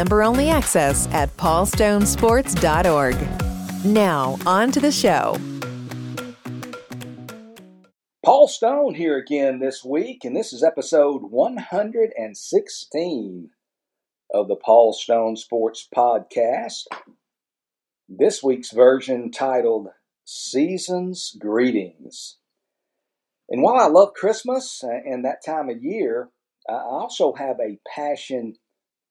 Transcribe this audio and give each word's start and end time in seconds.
member 0.00 0.22
only 0.22 0.48
access 0.48 1.06
at 1.08 1.36
paulstonesports.org. 1.36 3.16
Now, 3.84 4.38
on 4.46 4.72
to 4.72 4.80
the 4.80 4.90
show. 4.90 5.36
Paul 8.24 8.48
Stone 8.48 8.94
here 8.94 9.18
again 9.18 9.58
this 9.58 9.84
week, 9.84 10.24
and 10.24 10.34
this 10.34 10.54
is 10.54 10.62
episode 10.62 11.24
116 11.30 13.50
of 14.32 14.48
the 14.48 14.56
Paul 14.56 14.94
Stone 14.94 15.36
Sports 15.36 15.86
Podcast. 15.94 16.84
This 18.08 18.42
week's 18.42 18.72
version 18.72 19.30
titled 19.30 19.88
Season's 20.24 21.36
Greetings. 21.38 22.38
And 23.50 23.62
while 23.62 23.76
I 23.76 23.88
love 23.88 24.14
Christmas 24.14 24.82
and 24.82 25.26
that 25.26 25.44
time 25.44 25.68
of 25.68 25.84
year, 25.84 26.30
I 26.66 26.72
also 26.72 27.34
have 27.34 27.58
a 27.60 27.78
passion 27.94 28.54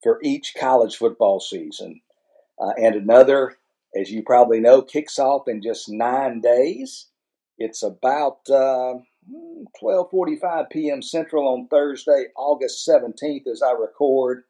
for 0.02 0.20
each 0.24 0.54
college 0.60 0.96
football 0.96 1.40
season. 1.40 2.02
Uh, 2.60 2.74
and 2.78 2.96
another, 2.96 3.58
as 4.00 4.12
you 4.12 4.24
probably 4.24 4.60
know, 4.60 4.82
kicks 4.82 5.20
off 5.20 5.48
in 5.48 5.62
just 5.62 5.90
nine 5.90 6.42
days. 6.42 7.08
It's 7.58 7.84
about 7.84 8.40
uh, 8.50 8.96
12:45 9.82 10.70
p.m. 10.70 11.02
Central 11.02 11.48
on 11.48 11.68
Thursday, 11.68 12.28
August 12.36 12.88
17th, 12.88 13.48
as 13.48 13.62
I 13.62 13.72
record. 13.72 14.44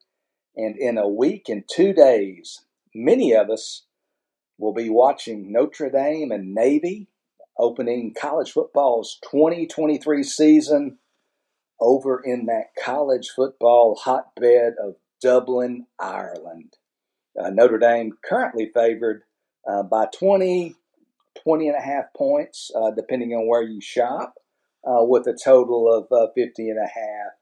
And 0.56 0.78
in 0.78 0.98
a 0.98 1.08
week 1.08 1.50
and 1.50 1.64
two 1.68 1.94
days, 1.94 2.62
many 2.94 3.34
of 3.34 3.50
us 3.50 3.84
will 4.58 4.74
be 4.74 4.90
watching 4.90 5.52
Notre 5.52 5.90
Dame 5.90 6.32
and 6.32 6.54
Navy 6.54 7.08
opening 7.58 8.14
college 8.20 8.52
football's 8.52 9.20
2023 9.32 10.24
season 10.24 10.98
over 11.80 12.22
in 12.24 12.46
that 12.48 12.72
college 12.84 13.30
football 13.30 13.96
hotbed 13.96 14.74
of 14.82 14.96
Dublin, 15.22 15.86
Ireland. 16.00 16.78
Uh, 17.40 17.50
Notre 17.50 17.78
Dame 17.78 18.14
currently 18.24 18.72
favored 18.74 19.24
uh, 19.70 19.84
by 19.84 20.08
20, 20.18 20.76
20 21.44 21.68
and 21.68 21.78
a 21.78 21.82
half 21.82 22.06
points, 22.16 22.72
uh, 22.76 22.92
depending 22.92 23.32
on 23.32 23.48
where 23.48 23.62
you 23.62 23.82
shop, 23.82 24.36
uh, 24.86 25.04
with 25.04 25.28
a 25.28 25.38
total 25.42 25.92
of 25.94 26.12
uh, 26.12 26.32
50 26.36 26.70
and 26.70 26.80
a 26.80 26.88
half 26.88 27.34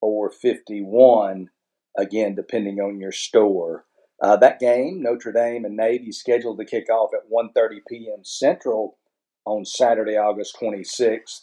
or 0.00 0.30
51, 0.30 1.48
again, 1.96 2.34
depending 2.34 2.78
on 2.78 3.00
your 3.00 3.12
store. 3.12 3.84
Uh, 4.22 4.36
that 4.36 4.60
game, 4.60 5.02
Notre 5.02 5.32
Dame 5.32 5.64
and 5.64 5.76
Navy, 5.76 6.12
scheduled 6.12 6.58
to 6.58 6.64
kick 6.64 6.88
off 6.90 7.10
at 7.14 7.30
1.30 7.30 7.80
p.m. 7.88 8.24
Central 8.24 8.98
on 9.44 9.64
Saturday, 9.64 10.16
August 10.16 10.56
26th 10.60 11.42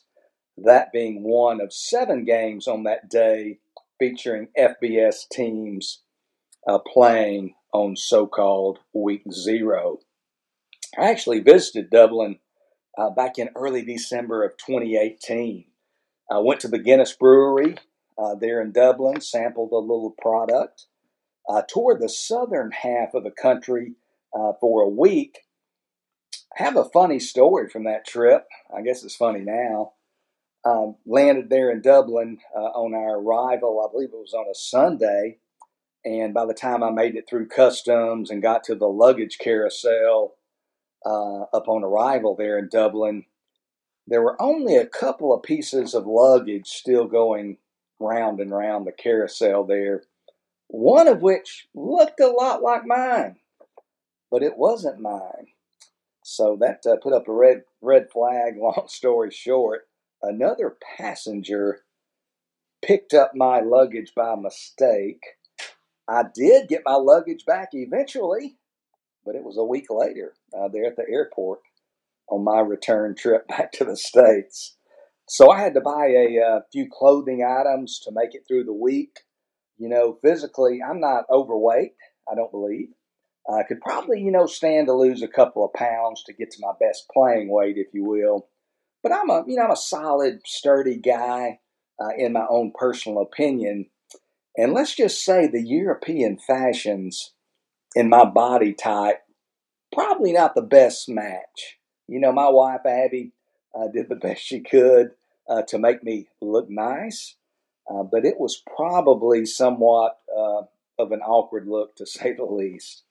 that 0.57 0.91
being 0.91 1.23
one 1.23 1.61
of 1.61 1.73
seven 1.73 2.25
games 2.25 2.67
on 2.67 2.83
that 2.83 3.09
day 3.09 3.59
featuring 3.99 4.47
FBS 4.57 5.27
teams 5.31 6.01
uh, 6.67 6.79
playing 6.79 7.55
on 7.73 7.95
so 7.95 8.27
called 8.27 8.79
week 8.93 9.23
zero. 9.31 9.99
I 10.97 11.09
actually 11.09 11.39
visited 11.39 11.89
Dublin 11.89 12.39
uh, 12.97 13.09
back 13.09 13.37
in 13.37 13.49
early 13.55 13.83
December 13.83 14.43
of 14.43 14.57
2018. 14.57 15.65
I 16.31 16.39
went 16.39 16.61
to 16.61 16.67
the 16.67 16.79
Guinness 16.79 17.13
Brewery 17.13 17.77
uh, 18.17 18.35
there 18.35 18.61
in 18.61 18.71
Dublin, 18.71 19.21
sampled 19.21 19.71
a 19.71 19.77
little 19.77 20.15
product, 20.21 20.85
uh, 21.49 21.63
toured 21.67 22.01
the 22.01 22.09
southern 22.09 22.71
half 22.71 23.13
of 23.13 23.23
the 23.23 23.31
country 23.31 23.95
uh, 24.37 24.53
for 24.61 24.81
a 24.81 24.89
week. 24.89 25.39
I 26.57 26.63
have 26.63 26.77
a 26.77 26.85
funny 26.85 27.19
story 27.19 27.67
from 27.69 27.85
that 27.85 28.05
trip. 28.05 28.45
I 28.75 28.81
guess 28.81 29.03
it's 29.03 29.15
funny 29.15 29.41
now 29.41 29.93
um, 30.65 30.95
landed 31.05 31.49
there 31.49 31.71
in 31.71 31.81
Dublin 31.81 32.39
uh, 32.55 32.59
on 32.59 32.93
our 32.93 33.19
arrival. 33.19 33.85
I 33.85 33.91
believe 33.91 34.09
it 34.09 34.17
was 34.17 34.33
on 34.33 34.47
a 34.49 34.55
Sunday. 34.55 35.39
And 36.05 36.33
by 36.33 36.45
the 36.45 36.53
time 36.53 36.83
I 36.83 36.91
made 36.91 37.15
it 37.15 37.27
through 37.29 37.47
customs 37.47 38.29
and 38.29 38.41
got 38.41 38.63
to 38.65 38.75
the 38.75 38.87
luggage 38.87 39.37
carousel 39.39 40.35
uh, 41.05 41.45
upon 41.53 41.83
arrival 41.83 42.35
there 42.35 42.57
in 42.57 42.69
Dublin, 42.69 43.25
there 44.07 44.21
were 44.21 44.41
only 44.41 44.75
a 44.75 44.85
couple 44.85 45.33
of 45.33 45.43
pieces 45.43 45.93
of 45.93 46.05
luggage 46.05 46.67
still 46.67 47.05
going 47.05 47.57
round 47.99 48.39
and 48.39 48.51
round 48.51 48.85
the 48.85 48.91
carousel 48.91 49.63
there, 49.63 50.03
one 50.67 51.07
of 51.07 51.21
which 51.21 51.67
looked 51.73 52.19
a 52.19 52.27
lot 52.27 52.61
like 52.61 52.85
mine, 52.85 53.37
but 54.29 54.43
it 54.43 54.57
wasn't 54.57 54.99
mine. 54.99 55.47
So 56.25 56.57
that 56.59 56.85
uh, 56.85 56.97
put 57.01 57.13
up 57.13 57.27
a 57.27 57.33
red 57.33 57.63
red 57.81 58.09
flag. 58.11 58.55
Long 58.57 58.87
story 58.87 59.31
short, 59.31 59.87
another 60.23 60.77
passenger 60.97 61.81
picked 62.81 63.13
up 63.13 63.31
my 63.35 63.59
luggage 63.59 64.13
by 64.15 64.35
mistake. 64.35 65.21
I 66.07 66.23
did 66.33 66.67
get 66.67 66.81
my 66.85 66.95
luggage 66.95 67.45
back 67.45 67.69
eventually, 67.73 68.57
but 69.25 69.35
it 69.35 69.43
was 69.43 69.57
a 69.57 69.63
week 69.63 69.85
later 69.89 70.33
uh, 70.57 70.67
there 70.69 70.85
at 70.85 70.95
the 70.95 71.05
airport 71.07 71.59
on 72.29 72.43
my 72.43 72.59
return 72.59 73.15
trip 73.15 73.47
back 73.47 73.71
to 73.73 73.85
the 73.85 73.97
States. 73.97 74.77
So 75.27 75.51
I 75.51 75.61
had 75.61 75.73
to 75.75 75.81
buy 75.81 76.07
a, 76.07 76.37
a 76.37 76.45
uh, 76.45 76.59
few 76.71 76.87
clothing 76.91 77.43
items 77.43 77.99
to 78.03 78.11
make 78.11 78.35
it 78.35 78.43
through 78.47 78.65
the 78.65 78.73
week. 78.73 79.19
You 79.77 79.89
know, 79.89 80.17
physically, 80.21 80.79
I'm 80.87 80.99
not 80.99 81.25
overweight, 81.31 81.93
I 82.29 82.35
don't 82.35 82.51
believe. 82.51 82.89
I 83.49 83.63
could 83.63 83.81
probably, 83.81 84.21
you 84.21 84.31
know, 84.31 84.45
stand 84.45 84.87
to 84.87 84.93
lose 84.93 85.21
a 85.21 85.27
couple 85.27 85.65
of 85.65 85.73
pounds 85.73 86.23
to 86.25 86.33
get 86.33 86.51
to 86.51 86.61
my 86.61 86.73
best 86.79 87.05
playing 87.13 87.49
weight, 87.51 87.75
if 87.77 87.87
you 87.93 88.03
will. 88.03 88.47
But 89.03 89.11
I'm 89.11 89.29
a 89.29 89.43
you 89.45 89.57
know 89.57 89.63
I'm 89.63 89.71
a 89.71 89.75
solid, 89.75 90.39
sturdy 90.45 90.97
guy 90.97 91.59
uh, 92.01 92.09
in 92.17 92.33
my 92.33 92.45
own 92.49 92.71
personal 92.73 93.21
opinion. 93.21 93.87
And 94.57 94.73
let's 94.73 94.95
just 94.95 95.23
say 95.23 95.47
the 95.47 95.61
European 95.63 96.37
fashions 96.37 97.33
in 97.95 98.09
my 98.09 98.25
body 98.25 98.73
type 98.73 99.23
probably 99.93 100.31
not 100.31 100.55
the 100.55 100.61
best 100.61 101.07
match. 101.07 101.77
You 102.07 102.19
know, 102.19 102.31
my 102.31 102.49
wife 102.49 102.81
Abby 102.85 103.31
uh, 103.75 103.87
did 103.93 104.09
the 104.09 104.15
best 104.21 104.41
she 104.43 104.61
could 104.61 105.11
uh, 105.47 105.61
to 105.67 105.77
make 105.77 106.03
me 106.03 106.27
look 106.41 106.69
nice, 106.69 107.35
uh, 107.89 108.03
but 108.03 108.25
it 108.25 108.39
was 108.39 108.61
probably 108.75 109.45
somewhat 109.45 110.19
uh, 110.35 110.63
of 110.99 111.11
an 111.11 111.21
awkward 111.21 111.67
look 111.67 111.95
to 111.97 112.05
say 112.05 112.33
the 112.33 112.45
least. 112.45 113.03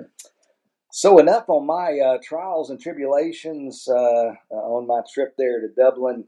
So, 0.95 1.19
enough 1.19 1.49
on 1.49 1.65
my 1.65 1.99
uh, 2.01 2.19
trials 2.23 2.69
and 2.69 2.79
tribulations 2.79 3.89
uh, 3.89 3.95
uh, 3.95 4.55
on 4.55 4.87
my 4.87 5.01
trip 5.11 5.33
there 5.39 5.59
to 5.59 5.69
Dublin 5.75 6.27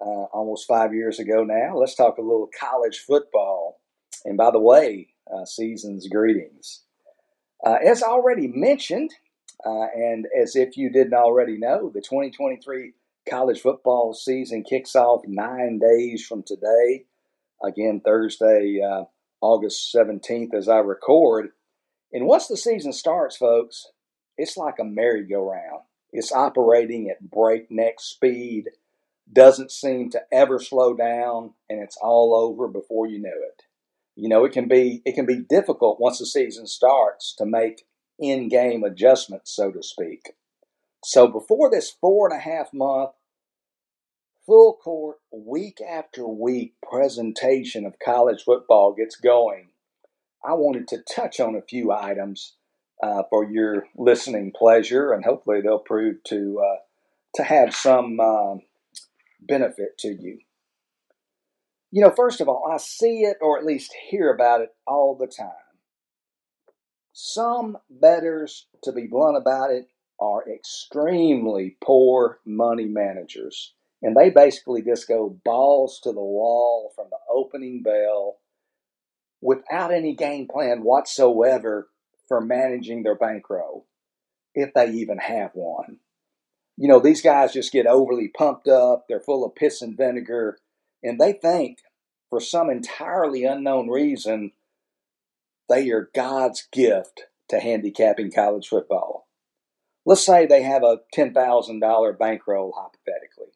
uh, 0.00 0.26
almost 0.32 0.68
five 0.68 0.94
years 0.94 1.18
ago 1.18 1.42
now. 1.42 1.76
Let's 1.76 1.96
talk 1.96 2.18
a 2.18 2.22
little 2.22 2.48
college 2.56 3.00
football. 3.00 3.80
And 4.24 4.36
by 4.36 4.52
the 4.52 4.60
way, 4.60 5.08
uh, 5.26 5.44
season's 5.44 6.06
greetings. 6.06 6.84
Uh, 7.66 7.78
as 7.84 8.04
already 8.04 8.46
mentioned, 8.46 9.10
and 9.64 10.28
as 10.40 10.54
if 10.54 10.76
you 10.76 10.92
didn't 10.92 11.14
already 11.14 11.58
know, 11.58 11.90
the 11.92 12.00
2023 12.00 12.92
college 13.28 13.60
football 13.60 14.14
season 14.14 14.62
kicks 14.62 14.94
off 14.94 15.22
nine 15.26 15.80
days 15.80 16.24
from 16.24 16.44
today. 16.44 17.06
Again, 17.64 18.00
Thursday, 18.04 18.78
August 19.40 19.92
17th, 19.92 20.54
as 20.54 20.68
I 20.68 20.78
record. 20.78 21.48
And 22.12 22.26
once 22.26 22.46
the 22.46 22.56
season 22.56 22.92
starts, 22.92 23.36
folks, 23.36 23.88
it's 24.36 24.56
like 24.56 24.78
a 24.78 24.84
merry-go-round. 24.84 25.82
It's 26.12 26.32
operating 26.32 27.10
at 27.10 27.30
breakneck 27.30 28.00
speed, 28.00 28.70
doesn't 29.32 29.72
seem 29.72 30.10
to 30.10 30.22
ever 30.32 30.58
slow 30.58 30.94
down, 30.94 31.54
and 31.68 31.82
it's 31.82 31.98
all 32.00 32.34
over 32.34 32.68
before 32.68 33.06
you 33.06 33.20
know 33.20 33.30
it. 33.30 33.62
You 34.16 34.28
know, 34.28 34.44
it 34.44 34.52
can 34.52 34.68
be 34.68 35.02
it 35.04 35.14
can 35.16 35.26
be 35.26 35.40
difficult 35.40 36.00
once 36.00 36.20
the 36.20 36.26
season 36.26 36.66
starts 36.66 37.34
to 37.38 37.44
make 37.44 37.84
in-game 38.18 38.84
adjustments, 38.84 39.50
so 39.50 39.72
to 39.72 39.82
speak. 39.82 40.34
So 41.04 41.26
before 41.26 41.70
this 41.70 41.90
four 41.90 42.30
and 42.30 42.38
a 42.38 42.42
half 42.42 42.72
month 42.72 43.10
full 44.46 44.74
court 44.74 45.18
week 45.32 45.78
after 45.80 46.26
week 46.26 46.74
presentation 46.88 47.84
of 47.84 47.98
college 47.98 48.44
football 48.44 48.94
gets 48.94 49.16
going, 49.16 49.70
I 50.44 50.52
wanted 50.52 50.86
to 50.88 51.02
touch 51.02 51.40
on 51.40 51.56
a 51.56 51.62
few 51.62 51.90
items 51.90 52.54
uh, 53.04 53.22
for 53.28 53.44
your 53.44 53.86
listening 53.96 54.50
pleasure, 54.56 55.12
and 55.12 55.24
hopefully 55.24 55.60
they'll 55.60 55.78
prove 55.78 56.22
to 56.24 56.62
uh, 56.64 56.76
to 57.34 57.42
have 57.42 57.74
some 57.74 58.18
uh, 58.18 58.54
benefit 59.40 59.98
to 59.98 60.08
you. 60.08 60.38
You 61.90 62.02
know, 62.02 62.12
first 62.16 62.40
of 62.40 62.48
all, 62.48 62.70
I 62.72 62.78
see 62.78 63.20
it 63.20 63.36
or 63.42 63.58
at 63.58 63.64
least 63.64 63.94
hear 64.08 64.32
about 64.32 64.62
it 64.62 64.74
all 64.86 65.16
the 65.16 65.26
time. 65.26 65.50
Some 67.12 67.76
bettors, 67.90 68.66
to 68.82 68.92
be 68.92 69.06
blunt 69.06 69.36
about 69.36 69.70
it, 69.70 69.88
are 70.18 70.48
extremely 70.50 71.76
poor 71.84 72.40
money 72.46 72.86
managers. 72.86 73.74
And 74.02 74.16
they 74.16 74.30
basically 74.30 74.82
just 74.82 75.08
go 75.08 75.38
balls 75.44 76.00
to 76.04 76.10
the 76.10 76.20
wall 76.20 76.92
from 76.96 77.06
the 77.10 77.18
opening 77.32 77.82
bell 77.82 78.38
without 79.40 79.92
any 79.92 80.14
game 80.14 80.48
plan 80.48 80.82
whatsoever 80.82 81.88
for 82.28 82.40
managing 82.40 83.02
their 83.02 83.16
bankroll, 83.16 83.86
if 84.54 84.72
they 84.74 84.90
even 84.90 85.18
have 85.18 85.50
one. 85.54 85.98
You 86.76 86.88
know, 86.88 87.00
these 87.00 87.22
guys 87.22 87.52
just 87.52 87.72
get 87.72 87.86
overly 87.86 88.28
pumped 88.28 88.68
up, 88.68 89.06
they're 89.08 89.20
full 89.20 89.44
of 89.44 89.54
piss 89.54 89.80
and 89.82 89.96
vinegar, 89.96 90.58
and 91.02 91.20
they 91.20 91.32
think, 91.32 91.78
for 92.30 92.40
some 92.40 92.68
entirely 92.70 93.44
unknown 93.44 93.88
reason, 93.88 94.52
they 95.68 95.88
are 95.90 96.10
God's 96.14 96.66
gift 96.72 97.24
to 97.48 97.60
handicapping 97.60 98.32
college 98.32 98.68
football. 98.68 99.28
Let's 100.06 100.24
say 100.24 100.46
they 100.46 100.62
have 100.62 100.82
a 100.82 100.98
$10,000 101.14 102.18
bankroll, 102.18 102.74
hypothetically. 102.76 103.52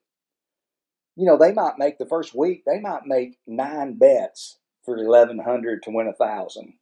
You 1.16 1.26
know, 1.26 1.36
they 1.36 1.52
might 1.52 1.78
make 1.78 1.98
the 1.98 2.06
first 2.06 2.34
week, 2.34 2.62
they 2.64 2.80
might 2.80 3.04
make 3.04 3.38
nine 3.46 3.98
bets 3.98 4.58
for 4.84 4.96
1100 4.96 5.82
to 5.82 5.90
win 5.90 6.06
a 6.06 6.14
1000 6.16 6.74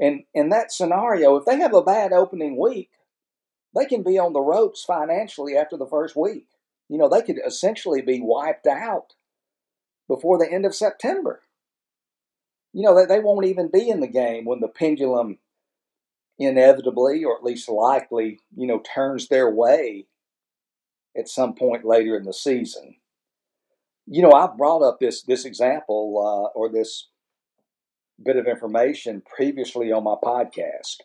and 0.00 0.22
in 0.32 0.48
that 0.48 0.72
scenario, 0.72 1.36
if 1.36 1.44
they 1.44 1.58
have 1.58 1.74
a 1.74 1.82
bad 1.82 2.12
opening 2.12 2.58
week, 2.58 2.90
they 3.76 3.84
can 3.84 4.02
be 4.02 4.18
on 4.18 4.32
the 4.32 4.40
ropes 4.40 4.82
financially 4.82 5.56
after 5.56 5.76
the 5.76 5.86
first 5.86 6.16
week. 6.16 6.46
You 6.88 6.98
know, 6.98 7.08
they 7.08 7.22
could 7.22 7.38
essentially 7.46 8.00
be 8.00 8.20
wiped 8.20 8.66
out 8.66 9.12
before 10.08 10.38
the 10.38 10.50
end 10.50 10.64
of 10.64 10.74
September. 10.74 11.42
You 12.72 12.82
know, 12.82 13.06
they, 13.06 13.20
won't 13.20 13.46
even 13.46 13.70
be 13.70 13.88
in 13.88 14.00
the 14.00 14.08
game 14.08 14.44
when 14.44 14.60
the 14.60 14.68
pendulum 14.68 15.38
inevitably, 16.38 17.22
or 17.24 17.36
at 17.36 17.44
least 17.44 17.68
likely, 17.68 18.40
you 18.56 18.66
know, 18.66 18.80
turns 18.80 19.28
their 19.28 19.50
way 19.50 20.06
at 21.16 21.28
some 21.28 21.54
point 21.54 21.84
later 21.84 22.16
in 22.16 22.24
the 22.24 22.32
season. 22.32 22.96
You 24.06 24.22
know, 24.22 24.32
I've 24.32 24.56
brought 24.56 24.82
up 24.82 24.98
this 24.98 25.22
this 25.22 25.44
example 25.44 26.14
uh, 26.54 26.58
or 26.58 26.70
this 26.70 27.09
bit 28.22 28.36
of 28.36 28.46
information 28.46 29.22
previously 29.22 29.92
on 29.92 30.04
my 30.04 30.14
podcast. 30.22 30.98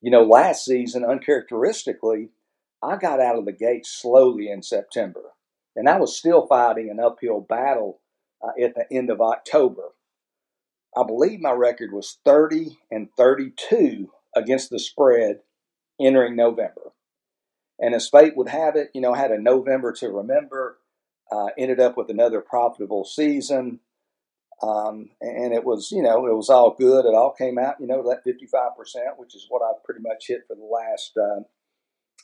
You 0.00 0.10
know, 0.10 0.22
last 0.22 0.64
season, 0.64 1.04
uncharacteristically, 1.04 2.30
I 2.82 2.96
got 2.96 3.20
out 3.20 3.38
of 3.38 3.44
the 3.44 3.52
gate 3.52 3.86
slowly 3.86 4.50
in 4.50 4.62
September, 4.62 5.32
and 5.74 5.88
I 5.88 5.98
was 5.98 6.16
still 6.16 6.46
fighting 6.46 6.90
an 6.90 7.00
uphill 7.00 7.40
battle 7.40 8.00
uh, 8.42 8.62
at 8.62 8.74
the 8.74 8.86
end 8.90 9.10
of 9.10 9.20
October. 9.20 9.94
I 10.96 11.02
believe 11.04 11.40
my 11.40 11.52
record 11.52 11.92
was 11.92 12.18
30 12.24 12.78
and 12.90 13.08
32 13.16 14.10
against 14.36 14.70
the 14.70 14.78
spread 14.78 15.40
entering 16.00 16.36
November. 16.36 16.92
And 17.78 17.94
as 17.94 18.08
fate 18.08 18.36
would 18.36 18.48
have 18.48 18.76
it, 18.76 18.90
you 18.94 19.00
know, 19.00 19.14
I 19.14 19.18
had 19.18 19.32
a 19.32 19.40
November 19.40 19.92
to 19.94 20.08
remember, 20.08 20.78
uh, 21.32 21.48
ended 21.58 21.80
up 21.80 21.96
with 21.96 22.10
another 22.10 22.40
profitable 22.40 23.04
season. 23.04 23.80
Um, 24.62 25.10
and 25.20 25.52
it 25.52 25.64
was, 25.64 25.90
you 25.90 26.02
know, 26.02 26.26
it 26.26 26.34
was 26.34 26.48
all 26.48 26.74
good. 26.78 27.04
It 27.04 27.14
all 27.14 27.32
came 27.32 27.58
out, 27.58 27.76
you 27.80 27.86
know, 27.86 28.02
that 28.08 28.24
55%, 28.24 29.18
which 29.18 29.34
is 29.34 29.46
what 29.48 29.62
I've 29.62 29.82
pretty 29.84 30.00
much 30.00 30.26
hit 30.28 30.42
for 30.46 30.54
the 30.54 30.62
last 30.62 31.16
uh, 31.16 31.42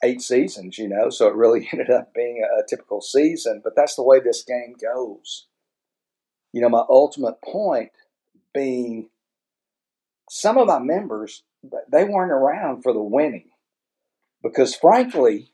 eight 0.02 0.22
seasons, 0.22 0.78
you 0.78 0.88
know. 0.88 1.10
So 1.10 1.26
it 1.28 1.34
really 1.34 1.68
ended 1.72 1.90
up 1.90 2.14
being 2.14 2.42
a, 2.44 2.60
a 2.60 2.66
typical 2.68 3.00
season. 3.00 3.60
But 3.62 3.74
that's 3.76 3.96
the 3.96 4.04
way 4.04 4.20
this 4.20 4.44
game 4.44 4.74
goes. 4.80 5.46
You 6.52 6.60
know, 6.60 6.68
my 6.68 6.84
ultimate 6.88 7.42
point 7.42 7.92
being 8.54 9.10
some 10.28 10.58
of 10.58 10.66
my 10.66 10.78
members, 10.78 11.42
they 11.90 12.04
weren't 12.04 12.32
around 12.32 12.82
for 12.82 12.92
the 12.92 13.02
winning 13.02 13.50
because, 14.42 14.74
frankly, 14.74 15.52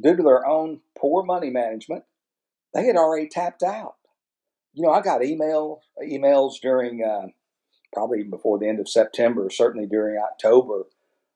due 0.00 0.16
to 0.16 0.22
their 0.22 0.46
own 0.46 0.80
poor 0.96 1.24
money 1.24 1.50
management, 1.50 2.04
they 2.74 2.84
had 2.84 2.96
already 2.96 3.28
tapped 3.28 3.62
out 3.62 3.94
you 4.74 4.82
know, 4.82 4.92
I 4.92 5.00
got 5.00 5.24
email 5.24 5.80
emails 6.02 6.54
during 6.60 7.02
uh, 7.02 7.28
probably 7.92 8.22
before 8.22 8.58
the 8.58 8.68
end 8.68 8.80
of 8.80 8.88
September, 8.88 9.48
certainly 9.50 9.86
during 9.86 10.18
October. 10.18 10.84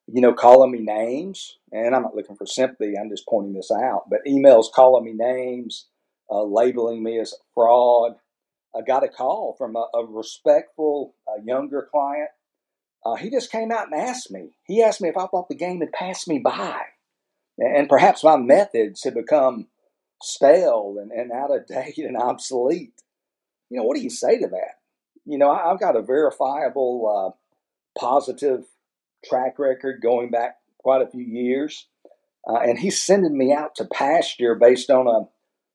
You 0.08 0.20
know, 0.20 0.32
calling 0.32 0.72
me 0.72 0.80
names, 0.80 1.58
and 1.70 1.94
I'm 1.94 2.02
not 2.02 2.16
looking 2.16 2.36
for 2.36 2.46
sympathy. 2.46 2.94
I'm 2.98 3.08
just 3.08 3.26
pointing 3.26 3.54
this 3.54 3.70
out. 3.70 4.10
But 4.10 4.20
emails 4.26 4.66
calling 4.72 5.04
me 5.04 5.12
names, 5.12 5.86
uh, 6.30 6.42
labeling 6.42 7.02
me 7.02 7.20
as 7.20 7.32
a 7.32 7.42
fraud. 7.54 8.14
I 8.76 8.80
got 8.80 9.04
a 9.04 9.08
call 9.08 9.54
from 9.56 9.76
a, 9.76 9.86
a 9.94 10.04
respectful, 10.04 11.14
uh, 11.28 11.40
younger 11.44 11.88
client. 11.90 12.30
Uh, 13.04 13.14
he 13.14 13.30
just 13.30 13.52
came 13.52 13.70
out 13.70 13.90
and 13.90 14.00
asked 14.00 14.30
me. 14.30 14.50
He 14.66 14.82
asked 14.82 15.00
me 15.00 15.08
if 15.08 15.16
I 15.16 15.26
thought 15.26 15.48
the 15.48 15.54
game 15.54 15.80
had 15.80 15.92
passed 15.92 16.28
me 16.28 16.38
by, 16.38 16.80
and 17.58 17.88
perhaps 17.88 18.24
my 18.24 18.36
methods 18.36 19.04
had 19.04 19.14
become 19.14 19.68
stale 20.22 20.96
and, 21.00 21.10
and 21.10 21.32
out 21.32 21.54
of 21.54 21.66
date 21.68 21.98
and 21.98 22.16
obsolete 22.16 23.01
you 23.72 23.78
know, 23.78 23.84
what 23.84 23.96
do 23.96 24.02
you 24.02 24.10
say 24.10 24.38
to 24.38 24.48
that? 24.48 24.80
You 25.24 25.38
know, 25.38 25.50
I, 25.50 25.68
have 25.68 25.80
got 25.80 25.96
a 25.96 26.02
verifiable 26.02 27.34
uh, 27.34 27.98
positive 27.98 28.64
track 29.24 29.58
record 29.58 30.02
going 30.02 30.30
back 30.30 30.56
quite 30.76 31.00
a 31.00 31.08
few 31.10 31.24
years. 31.24 31.86
Uh, 32.46 32.58
and 32.58 32.78
he's 32.78 33.00
sending 33.00 33.38
me 33.38 33.50
out 33.50 33.74
to 33.76 33.86
pasture 33.86 34.54
based 34.54 34.90
on 34.90 35.06
a 35.06 35.28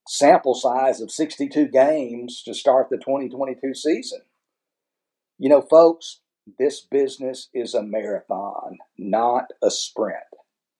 sample 0.06 0.54
size 0.54 1.00
of 1.00 1.10
62 1.10 1.66
games 1.66 2.40
to 2.44 2.54
start 2.54 2.88
the 2.88 2.98
2022 2.98 3.74
season. 3.74 4.20
You 5.36 5.48
know, 5.48 5.62
folks, 5.62 6.20
this 6.56 6.80
business 6.80 7.48
is 7.52 7.74
a 7.74 7.82
marathon, 7.82 8.78
not 8.96 9.46
a 9.60 9.72
sprint. 9.72 10.22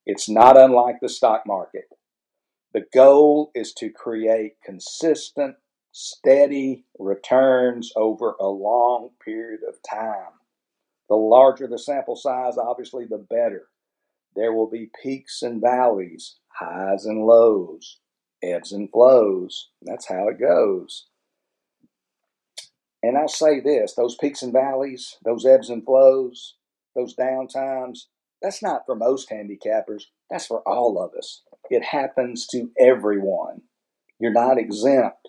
It's 0.06 0.28
not 0.28 0.56
unlike 0.56 0.98
the 1.02 1.08
stock 1.08 1.42
market. 1.48 1.88
The 2.72 2.84
goal 2.94 3.50
is 3.56 3.72
to 3.74 3.90
create 3.90 4.62
consistent 4.64 5.56
steady 5.98 6.84
returns 7.00 7.92
over 7.96 8.36
a 8.38 8.46
long 8.46 9.10
period 9.24 9.62
of 9.68 9.74
time. 9.82 10.32
The 11.08 11.16
larger 11.16 11.66
the 11.66 11.78
sample 11.78 12.14
size, 12.14 12.56
obviously, 12.56 13.04
the 13.04 13.18
better. 13.18 13.66
There 14.36 14.52
will 14.52 14.70
be 14.70 14.92
peaks 15.02 15.42
and 15.42 15.60
valleys, 15.60 16.36
highs 16.48 17.04
and 17.04 17.26
lows, 17.26 17.98
ebbs 18.44 18.70
and 18.70 18.88
flows. 18.92 19.70
That's 19.82 20.06
how 20.06 20.28
it 20.28 20.38
goes. 20.38 21.06
And 23.02 23.18
I'll 23.18 23.26
say 23.26 23.58
this 23.58 23.94
those 23.94 24.14
peaks 24.16 24.42
and 24.42 24.52
valleys, 24.52 25.16
those 25.24 25.44
ebbs 25.44 25.68
and 25.68 25.84
flows, 25.84 26.54
those 26.94 27.16
downtimes, 27.16 28.04
that's 28.40 28.62
not 28.62 28.82
for 28.86 28.94
most 28.94 29.30
handicappers. 29.30 30.04
That's 30.30 30.46
for 30.46 30.60
all 30.60 31.02
of 31.02 31.12
us. 31.18 31.42
It 31.70 31.82
happens 31.82 32.46
to 32.48 32.70
everyone. 32.78 33.62
You're 34.20 34.32
not 34.32 34.58
exempt. 34.58 35.28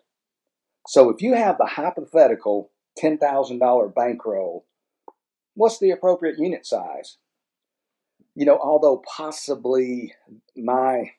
So 0.90 1.12
if 1.12 1.22
you 1.22 1.36
have 1.36 1.60
the 1.60 1.68
hypothetical 1.68 2.72
$10,000 3.00 3.94
bankroll, 3.94 4.66
what's 5.54 5.78
the 5.78 5.92
appropriate 5.92 6.40
unit 6.40 6.66
size? 6.66 7.18
You 8.34 8.48
know, 8.48 8.58
although 8.58 9.04
possibly 9.16 10.16
my 10.58 11.12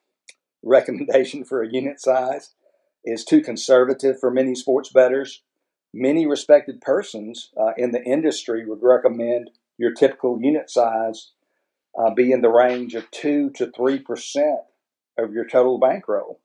recommendation 0.65 1.45
for 1.45 1.63
a 1.63 1.71
unit 1.71 2.01
size 2.01 2.53
is 3.05 3.25
too 3.25 3.43
conservative 3.43 4.19
for 4.19 4.33
many 4.33 4.57
sports 4.57 4.91
bettors, 4.93 5.43
many 5.95 6.27
respected 6.27 6.81
persons 6.81 7.51
uh, 7.57 7.71
in 7.77 7.93
the 7.93 8.03
industry 8.03 8.67
would 8.67 8.81
recommend 8.83 9.51
your 9.79 9.93
typical 9.93 10.43
unit 10.43 10.69
size 10.69 11.31
uh, 11.97 12.13
be 12.13 12.33
in 12.33 12.41
the 12.41 12.51
range 12.51 12.97
of 12.97 13.09
2 13.13 13.51
to 13.51 13.69
3% 13.69 14.57
of 15.17 15.33
your 15.33 15.47
total 15.47 15.79
bankroll. 15.79 16.41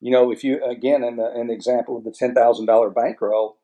You 0.00 0.12
know, 0.12 0.30
if 0.30 0.44
you 0.44 0.64
again 0.64 1.02
in 1.02 1.16
the 1.16 1.32
in 1.38 1.48
the 1.48 1.54
example 1.54 1.96
of 1.96 2.04
the 2.04 2.14
ten 2.16 2.34
thousand 2.34 2.66
dollar 2.66 2.90
bankroll, 2.90 3.58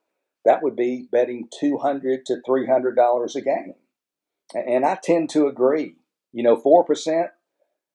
that 0.44 0.62
would 0.62 0.76
be 0.76 1.08
betting 1.10 1.48
two 1.60 1.78
hundred 1.78 2.26
to 2.26 2.40
three 2.44 2.66
hundred 2.66 2.96
dollars 2.96 3.36
a 3.36 3.40
game, 3.40 3.74
and 4.54 4.84
I 4.84 4.98
tend 5.02 5.30
to 5.30 5.46
agree. 5.46 5.96
You 6.32 6.42
know, 6.42 6.56
four 6.56 6.84
percent 6.84 7.30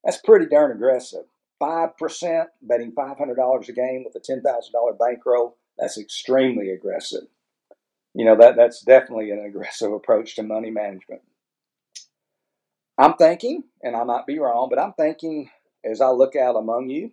that's 0.03 0.17
pretty 0.17 0.45
darn 0.45 0.71
aggressive. 0.71 1.25
Five 1.59 1.97
percent 1.97 2.49
betting 2.61 2.93
five 2.95 3.17
hundred 3.17 3.35
dollars 3.35 3.67
a 3.67 3.73
game 3.73 4.05
with 4.05 4.15
a 4.15 4.23
ten 4.23 4.41
thousand 4.41 4.71
dollar 4.71 4.93
bankroll 4.93 5.57
that's 5.77 5.97
extremely 5.97 6.69
aggressive. 6.71 7.23
You 8.13 8.23
know 8.23 8.37
that 8.37 8.55
that's 8.55 8.81
definitely 8.81 9.31
an 9.31 9.43
aggressive 9.45 9.91
approach 9.91 10.35
to 10.35 10.43
money 10.43 10.71
management. 10.71 11.21
I'm 12.97 13.15
thinking, 13.15 13.63
and 13.83 13.95
I 13.95 14.03
might 14.03 14.25
be 14.25 14.39
wrong, 14.39 14.67
but 14.69 14.79
I'm 14.79 14.93
thinking 14.93 15.49
as 15.85 15.99
I 16.01 16.09
look 16.09 16.35
out 16.35 16.55
among 16.55 16.89
you 16.89 17.11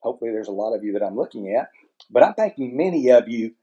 Hopefully, 0.00 0.30
there's 0.30 0.48
a 0.48 0.52
lot 0.52 0.74
of 0.74 0.84
you 0.84 0.92
that 0.92 1.02
I'm 1.02 1.16
looking 1.16 1.54
at. 1.54 1.70
But 2.10 2.22
I'm 2.22 2.34
thinking 2.34 2.76
many 2.76 3.10
of 3.10 3.28
you 3.28 3.54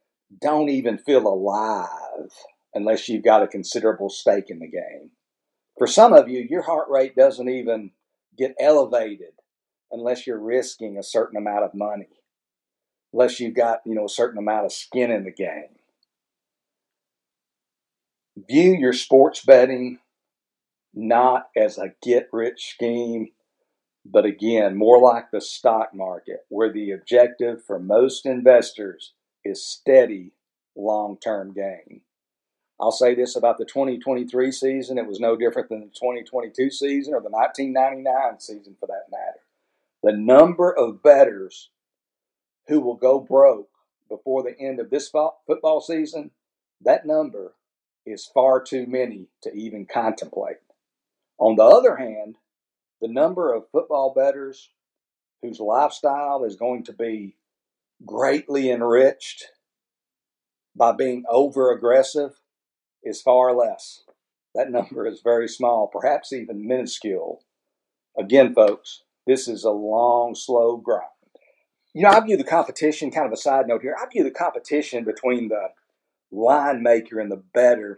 don't 0.42 0.70
even 0.70 0.98
feel 0.98 1.28
alive 1.28 2.32
unless 2.74 3.08
you've 3.08 3.24
got 3.24 3.44
a 3.44 3.48
considerable 3.48 4.10
stake 4.10 4.50
in 4.50 4.60
the 4.60 4.68
game. 4.68 5.12
For 5.78 5.88
some 5.88 6.14
of 6.14 6.28
you, 6.28 6.46
your 6.50 6.64
heart 6.64 6.88
rate 6.90 7.16
doesn't 7.16 7.50
even 7.50 7.92
get 8.38 8.56
elevated 8.60 9.34
unless 9.92 10.28
you're 10.28 10.40
risking 10.40 10.98
a 10.98 11.04
certain 11.04 11.38
amount 11.38 11.64
of 11.64 11.74
money, 11.74 12.10
unless 13.14 13.40
you've 13.40 13.56
got, 13.56 13.80
you 13.86 13.96
know, 13.96 14.06
a 14.06 14.10
certain 14.10 14.40
amount 14.40 14.66
of 14.66 14.74
skin 14.74 15.12
in 15.12 15.24
the 15.24 15.32
game. 15.32 15.70
View 18.50 18.76
your 18.76 18.94
sports 18.94 19.44
betting 19.46 20.00
not 20.94 21.48
as 21.56 21.78
a 21.78 21.94
get 22.02 22.28
rich 22.32 22.72
scheme, 22.74 23.30
but 24.06 24.26
again, 24.26 24.78
more 24.78 25.02
like 25.02 25.32
the 25.32 25.42
stock 25.42 25.94
market, 25.94 26.46
where 26.50 26.72
the 26.72 26.92
objective 26.92 27.64
for 27.66 27.80
most 27.80 28.26
investors 28.26 29.14
is 29.44 29.66
steady 29.66 30.32
long 30.76 31.18
term 31.18 31.54
gain. 31.54 32.02
I'll 32.80 32.92
say 32.92 33.16
this 33.16 33.36
about 33.36 33.58
the 33.58 33.66
2023 33.66 34.52
season 34.52 34.98
it 34.98 35.08
was 35.08 35.20
no 35.20 35.36
different 35.36 35.70
than 35.70 35.80
the 35.80 35.86
2022 35.88 36.70
season 36.70 37.14
or 37.14 37.22
the 37.22 37.30
1999 37.30 38.40
season 38.40 38.76
for 38.80 38.88
that 38.88 39.06
matter. 39.10 39.40
The 40.04 40.12
number 40.12 40.72
of 40.72 41.02
bettors 41.02 41.70
who 42.68 42.82
will 42.82 42.98
go 42.98 43.20
broke 43.20 43.70
before 44.10 44.44
the 44.44 44.60
end 44.60 44.80
of 44.80 44.90
this 44.90 45.10
football 45.10 45.82
season, 45.82 46.32
that 46.82 47.06
number 47.06 47.54
is 48.06 48.30
far 48.32 48.62
too 48.62 48.86
many 48.86 49.30
to 49.42 49.52
even 49.54 49.86
contemplate. 49.86 50.58
On 51.40 51.56
the 51.56 51.64
other 51.64 51.96
hand, 51.96 52.36
the 53.02 53.08
number 53.08 53.54
of 53.54 53.70
football 53.72 54.14
bettors 54.16 54.70
whose 55.42 55.60
lifestyle 55.60 56.44
is 56.44 56.56
going 56.56 56.84
to 56.84 56.94
be 56.94 57.36
greatly 58.06 58.72
enriched 58.72 59.46
by 60.76 60.92
being 60.92 61.24
over 61.30 61.72
aggressive 61.72 62.32
is 63.04 63.22
far 63.22 63.54
less. 63.56 64.04
That 64.54 64.72
number 64.72 65.06
is 65.06 65.22
very 65.24 65.48
small, 65.48 65.88
perhaps 65.88 66.34
even 66.34 66.68
minuscule. 66.68 67.44
Again, 68.18 68.54
folks, 68.54 69.04
this 69.28 69.48
is 69.48 69.64
a 69.64 69.72
long, 69.72 70.36
slow 70.36 70.78
grind. 70.78 71.10
You 71.94 72.04
know, 72.04 72.10
I 72.10 72.20
view 72.22 72.38
the 72.38 72.44
competition, 72.44 73.12
kind 73.12 73.26
of 73.26 73.34
a 73.34 73.38
side 73.38 73.68
note 73.68 73.82
here, 73.82 73.96
I 74.02 74.06
view 74.12 74.24
the 74.24 74.32
competition 74.32 75.04
between 75.04 75.50
the 75.50 75.70
line 76.32 76.84
maker 76.84 77.20
and 77.20 77.32
the 77.32 77.44
bettor 77.54 77.98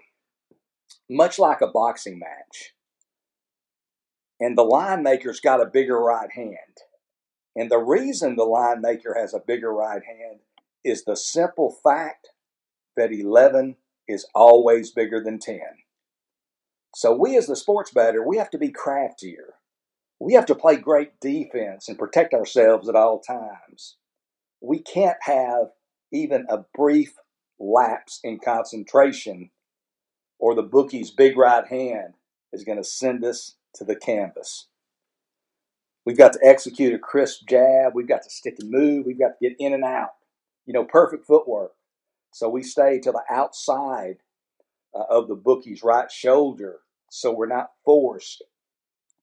much 1.09 1.39
like 1.39 1.61
a 1.61 1.67
boxing 1.67 2.19
match. 2.19 2.73
And 4.39 4.57
the 4.57 4.63
line 4.63 5.03
maker's 5.03 5.39
got 5.39 5.61
a 5.61 5.65
bigger 5.65 5.99
right 5.99 6.31
hand. 6.31 6.55
And 7.55 7.71
the 7.71 7.79
reason 7.79 8.35
the 8.35 8.43
line 8.43 8.81
maker 8.81 9.15
has 9.19 9.33
a 9.33 9.39
bigger 9.45 9.73
right 9.73 10.01
hand 10.03 10.39
is 10.83 11.03
the 11.03 11.15
simple 11.15 11.75
fact 11.83 12.29
that 12.95 13.11
11 13.11 13.77
is 14.07 14.27
always 14.35 14.91
bigger 14.91 15.23
than 15.23 15.39
10. 15.39 15.59
So 16.95 17.15
we 17.15 17.37
as 17.37 17.47
the 17.47 17.55
sports 17.55 17.91
bettor, 17.91 18.25
we 18.25 18.37
have 18.37 18.49
to 18.51 18.57
be 18.57 18.69
craftier. 18.71 19.55
We 20.19 20.33
have 20.33 20.45
to 20.47 20.55
play 20.55 20.77
great 20.77 21.19
defense 21.19 21.89
and 21.89 21.97
protect 21.97 22.33
ourselves 22.33 22.87
at 22.89 22.95
all 22.95 23.19
times. 23.19 23.97
We 24.61 24.79
can't 24.79 25.17
have 25.21 25.71
even 26.11 26.45
a 26.49 26.65
brief 26.75 27.13
lapse 27.59 28.19
in 28.23 28.39
concentration 28.39 29.51
or 30.39 30.55
the 30.55 30.63
bookie's 30.63 31.11
big 31.11 31.37
right 31.37 31.67
hand 31.67 32.13
is 32.53 32.63
going 32.63 32.77
to 32.77 32.83
send 32.83 33.23
us 33.25 33.55
to 33.77 33.83
the 33.83 33.95
canvas. 33.95 34.67
We've 36.05 36.17
got 36.17 36.33
to 36.33 36.39
execute 36.43 36.93
a 36.93 36.99
crisp 36.99 37.47
jab. 37.47 37.93
We've 37.93 38.07
got 38.07 38.23
to 38.23 38.29
stick 38.29 38.55
and 38.59 38.71
move. 38.71 39.05
We've 39.05 39.19
got 39.19 39.39
to 39.39 39.49
get 39.49 39.57
in 39.59 39.73
and 39.73 39.83
out. 39.83 40.11
You 40.65 40.73
know, 40.73 40.85
perfect 40.85 41.25
footwork. 41.25 41.73
So 42.31 42.49
we 42.49 42.63
stay 42.63 42.99
to 42.99 43.11
the 43.11 43.23
outside 43.29 44.17
uh, 44.95 45.03
of 45.09 45.27
the 45.27 45.35
bookie's 45.35 45.83
right 45.83 46.11
shoulder 46.11 46.79
so 47.09 47.31
we're 47.31 47.47
not 47.47 47.71
forced 47.85 48.43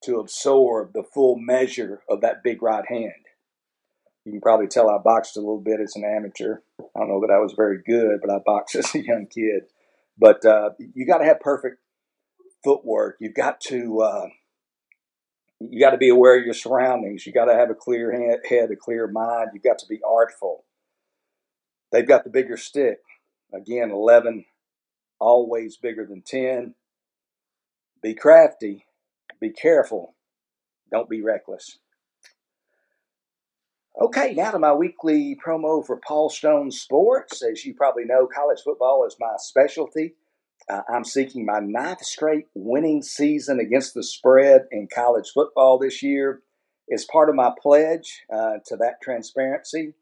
to 0.05 0.19
absorb 0.19 0.93
the 0.93 1.03
full 1.03 1.37
measure 1.37 2.03
of 2.09 2.21
that 2.21 2.43
big 2.43 2.63
right 2.63 2.85
hand. 2.89 3.13
You 4.25 4.33
can 4.33 4.41
probably 4.41 4.69
tell 4.69 4.89
I 4.89 4.99
boxed 4.99 5.37
a 5.37 5.41
little 5.41 5.61
bit 5.61 5.81
as 5.81 5.97
an 5.97 6.05
amateur. 6.05 6.59
I 6.81 7.01
don't 7.01 7.09
know 7.09 7.21
that 7.21 7.33
I 7.33 7.41
was 7.41 7.55
very 7.57 7.81
good, 7.87 8.21
but 8.23 8.31
I 8.31 8.39
boxed 8.45 8.75
as 8.77 8.95
a 8.95 9.05
young 9.05 9.27
kid. 9.27 9.65
But 10.17 10.45
uh, 10.45 10.71
you 10.79 11.07
got 11.07 11.19
to 11.19 11.25
have 11.25 11.41
perfect 11.41 11.79
footwork. 12.63 13.17
You've 13.21 13.35
got 13.35 13.61
to 13.63 14.01
uh, 14.01 14.27
you 15.71 15.81
got 15.81 15.91
to 15.91 15.99
be 15.99 16.09
aware 16.09 16.39
of 16.39 16.45
your 16.45 16.55
surroundings. 16.55 17.27
You 17.27 17.33
got 17.33 17.47
to 17.47 17.55
have 17.55 17.71
a 17.71 17.75
clear 17.75 18.13
head, 18.49 18.71
a 18.71 18.77
clear 18.77 19.07
mind. 19.09 19.51
You've 19.53 19.63
got 19.63 19.79
to 19.79 19.87
be 19.89 20.01
artful. 20.07 20.65
They've 21.93 22.07
got 22.07 22.25
the 22.25 22.31
bigger 22.31 22.57
stick. 22.57 22.99
Again, 23.53 23.91
11, 23.91 24.45
always 25.21 25.77
bigger 25.77 26.07
than 26.07 26.23
10. 26.23 26.75
Be 28.03 28.15
crafty. 28.15 28.85
Be 29.41 29.51
careful. 29.51 30.15
Don't 30.91 31.09
be 31.09 31.23
reckless. 31.23 31.79
Okay, 34.01 34.35
now 34.35 34.51
to 34.51 34.59
my 34.59 34.73
weekly 34.73 35.37
promo 35.37 35.87
for 35.87 36.01
Paul 36.05 36.29
Stone 36.29 36.73
Sports. 36.73 37.43
As 37.45 37.65
you 37.65 37.75
probably 37.75 38.05
know, 38.05 38.27
college 38.27 38.61
football 38.65 39.07
is 39.07 39.17
my 39.21 39.35
specialty. 39.39 40.15
Uh, 40.69 40.83
I'm 40.89 41.05
seeking 41.05 41.45
my 41.45 41.61
ninth 41.61 42.05
straight 42.05 42.47
winning 42.55 43.03
season 43.03 43.61
against 43.61 43.93
the 43.95 44.03
spread 44.03 44.63
in 44.71 44.89
college 44.93 45.31
football 45.33 45.79
this 45.79 46.03
year. 46.03 46.43
As 46.93 47.05
part 47.05 47.29
of 47.29 47.35
my 47.35 47.53
pledge 47.63 48.23
uh, 48.33 48.55
to 48.67 48.77
that 48.77 49.01
transparency, 49.03 49.93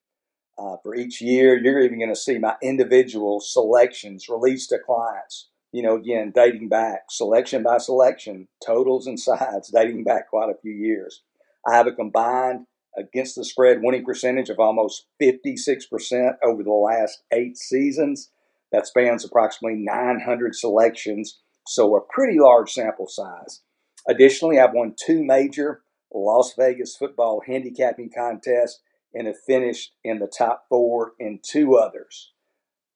uh, 0.57 0.77
for 0.81 0.95
each 0.95 1.21
year. 1.21 1.57
You're 1.57 1.81
even 1.81 1.99
going 1.99 2.13
to 2.13 2.15
see 2.15 2.37
my 2.37 2.55
individual 2.61 3.39
selections 3.39 4.27
released 4.29 4.69
to 4.69 4.79
clients. 4.79 5.49
You 5.71 5.83
know, 5.83 5.95
again, 5.95 6.31
dating 6.33 6.69
back, 6.69 7.05
selection 7.09 7.61
by 7.61 7.77
selection, 7.77 8.47
totals 8.65 9.05
and 9.05 9.19
sides, 9.19 9.69
dating 9.73 10.03
back 10.03 10.29
quite 10.29 10.49
a 10.49 10.59
few 10.61 10.71
years. 10.71 11.21
I 11.67 11.75
have 11.75 11.87
a 11.87 11.91
combined 11.91 12.65
against 12.97 13.35
the 13.35 13.45
spread 13.45 13.81
winning 13.81 14.03
percentage 14.03 14.49
of 14.49 14.59
almost 14.59 15.05
56% 15.21 16.37
over 16.43 16.63
the 16.63 16.71
last 16.71 17.21
eight 17.31 17.57
seasons. 17.57 18.31
That 18.71 18.87
spans 18.87 19.23
approximately 19.23 19.77
900 19.79 20.55
selections, 20.55 21.39
so 21.67 21.95
a 21.95 22.01
pretty 22.01 22.39
large 22.39 22.71
sample 22.71 23.07
size. 23.07 23.61
Additionally, 24.07 24.59
I've 24.59 24.73
won 24.73 24.95
two 24.97 25.23
major 25.23 25.81
Las 26.13 26.53
Vegas 26.57 26.95
football 26.95 27.41
handicapping 27.45 28.09
contests 28.15 28.79
and 29.13 29.27
have 29.27 29.39
finished 29.45 29.93
in 30.03 30.19
the 30.19 30.27
top 30.27 30.65
four 30.69 31.13
in 31.19 31.39
two 31.43 31.75
others. 31.75 32.31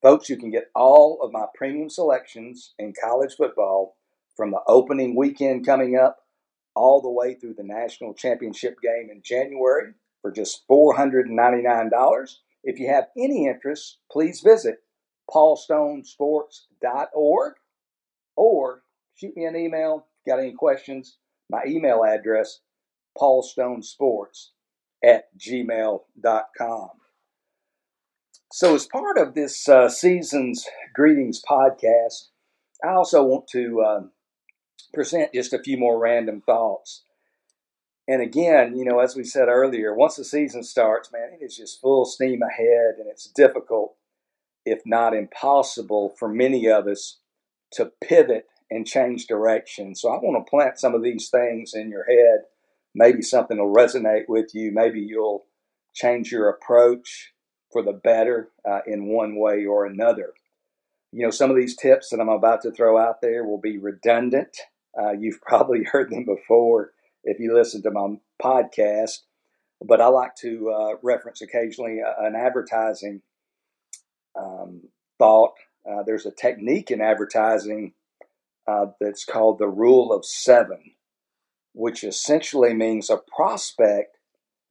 Folks, 0.01 0.29
you 0.29 0.37
can 0.37 0.49
get 0.49 0.71
all 0.73 1.19
of 1.21 1.31
my 1.31 1.45
premium 1.53 1.89
selections 1.89 2.73
in 2.79 2.93
college 2.99 3.35
football 3.35 3.97
from 4.35 4.51
the 4.51 4.61
opening 4.67 5.15
weekend 5.15 5.65
coming 5.65 5.97
up 5.97 6.19
all 6.73 7.01
the 7.01 7.11
way 7.11 7.35
through 7.35 7.55
the 7.55 7.63
national 7.63 8.13
championship 8.13 8.77
game 8.81 9.09
in 9.11 9.21
January 9.21 9.93
for 10.21 10.31
just 10.31 10.65
$499. 10.69 12.35
If 12.63 12.79
you 12.79 12.87
have 12.87 13.09
any 13.17 13.47
interest, 13.47 13.97
please 14.11 14.41
visit 14.41 14.77
paulstonesports.org 15.29 17.53
or 18.35 18.83
shoot 19.15 19.35
me 19.35 19.45
an 19.45 19.55
email. 19.55 20.07
Got 20.27 20.39
any 20.39 20.53
questions, 20.53 21.17
my 21.49 21.61
email 21.65 22.03
address, 22.03 22.59
paulstonesports 23.17 24.49
at 25.03 25.25
gmail.com. 25.37 26.89
So, 28.53 28.75
as 28.75 28.85
part 28.85 29.17
of 29.17 29.33
this 29.33 29.67
uh, 29.69 29.87
season's 29.87 30.67
greetings 30.93 31.41
podcast, 31.41 32.27
I 32.83 32.89
also 32.89 33.23
want 33.23 33.47
to 33.53 33.81
uh, 33.81 34.01
present 34.93 35.31
just 35.33 35.53
a 35.53 35.63
few 35.63 35.77
more 35.77 35.97
random 35.97 36.41
thoughts. 36.41 37.03
And 38.07 38.21
again, 38.21 38.75
you 38.75 38.83
know, 38.83 38.99
as 38.99 39.15
we 39.15 39.23
said 39.23 39.47
earlier, 39.47 39.95
once 39.95 40.17
the 40.17 40.25
season 40.25 40.63
starts, 40.63 41.13
man, 41.13 41.29
it 41.39 41.43
is 41.43 41.55
just 41.55 41.79
full 41.79 42.03
steam 42.03 42.41
ahead, 42.41 42.95
and 42.99 43.07
it's 43.07 43.31
difficult, 43.33 43.95
if 44.65 44.81
not 44.85 45.15
impossible, 45.15 46.13
for 46.19 46.27
many 46.27 46.67
of 46.67 46.87
us 46.87 47.20
to 47.73 47.91
pivot 48.01 48.47
and 48.69 48.87
change 48.87 49.27
direction. 49.27 49.95
So 49.95 50.09
I 50.09 50.15
want 50.17 50.45
to 50.45 50.49
plant 50.49 50.79
some 50.79 50.95
of 50.95 51.03
these 51.03 51.29
things 51.29 51.73
in 51.73 51.89
your 51.89 52.05
head. 52.05 52.45
Maybe 52.95 53.21
something 53.21 53.57
will 53.57 53.73
resonate 53.73 54.25
with 54.27 54.53
you. 54.53 54.71
Maybe 54.71 55.01
you'll 55.01 55.45
change 55.93 56.31
your 56.31 56.49
approach 56.49 57.33
for 57.71 57.81
the 57.83 57.93
better 57.93 58.49
uh, 58.69 58.79
in 58.85 59.07
one 59.07 59.35
way 59.37 59.65
or 59.65 59.85
another. 59.85 60.33
You 61.11 61.25
know, 61.25 61.31
some 61.31 61.49
of 61.49 61.57
these 61.57 61.75
tips 61.75 62.09
that 62.09 62.19
I'm 62.19 62.29
about 62.29 62.61
to 62.61 62.71
throw 62.71 62.97
out 62.97 63.21
there 63.21 63.43
will 63.43 63.59
be 63.59 63.77
redundant. 63.77 64.57
Uh, 64.97 65.11
you've 65.11 65.41
probably 65.47 65.83
heard 65.83 66.09
them 66.09 66.25
before 66.25 66.91
if 67.23 67.39
you 67.39 67.55
listen 67.55 67.81
to 67.83 67.91
my 67.91 68.15
podcast. 68.41 69.19
but 69.85 70.01
I 70.01 70.07
like 70.07 70.35
to 70.37 70.69
uh, 70.69 70.95
reference 71.03 71.41
occasionally 71.41 71.99
uh, 72.01 72.25
an 72.25 72.35
advertising 72.35 73.21
um, 74.37 74.83
thought. 75.19 75.53
Uh, 75.89 76.03
there's 76.03 76.25
a 76.25 76.31
technique 76.31 76.91
in 76.91 77.01
advertising 77.01 77.93
uh, 78.67 78.87
that's 78.99 79.25
called 79.25 79.57
the 79.59 79.67
rule 79.67 80.13
of 80.13 80.25
seven, 80.25 80.93
which 81.73 82.03
essentially 82.03 82.73
means 82.73 83.09
a 83.09 83.17
prospect 83.35 84.17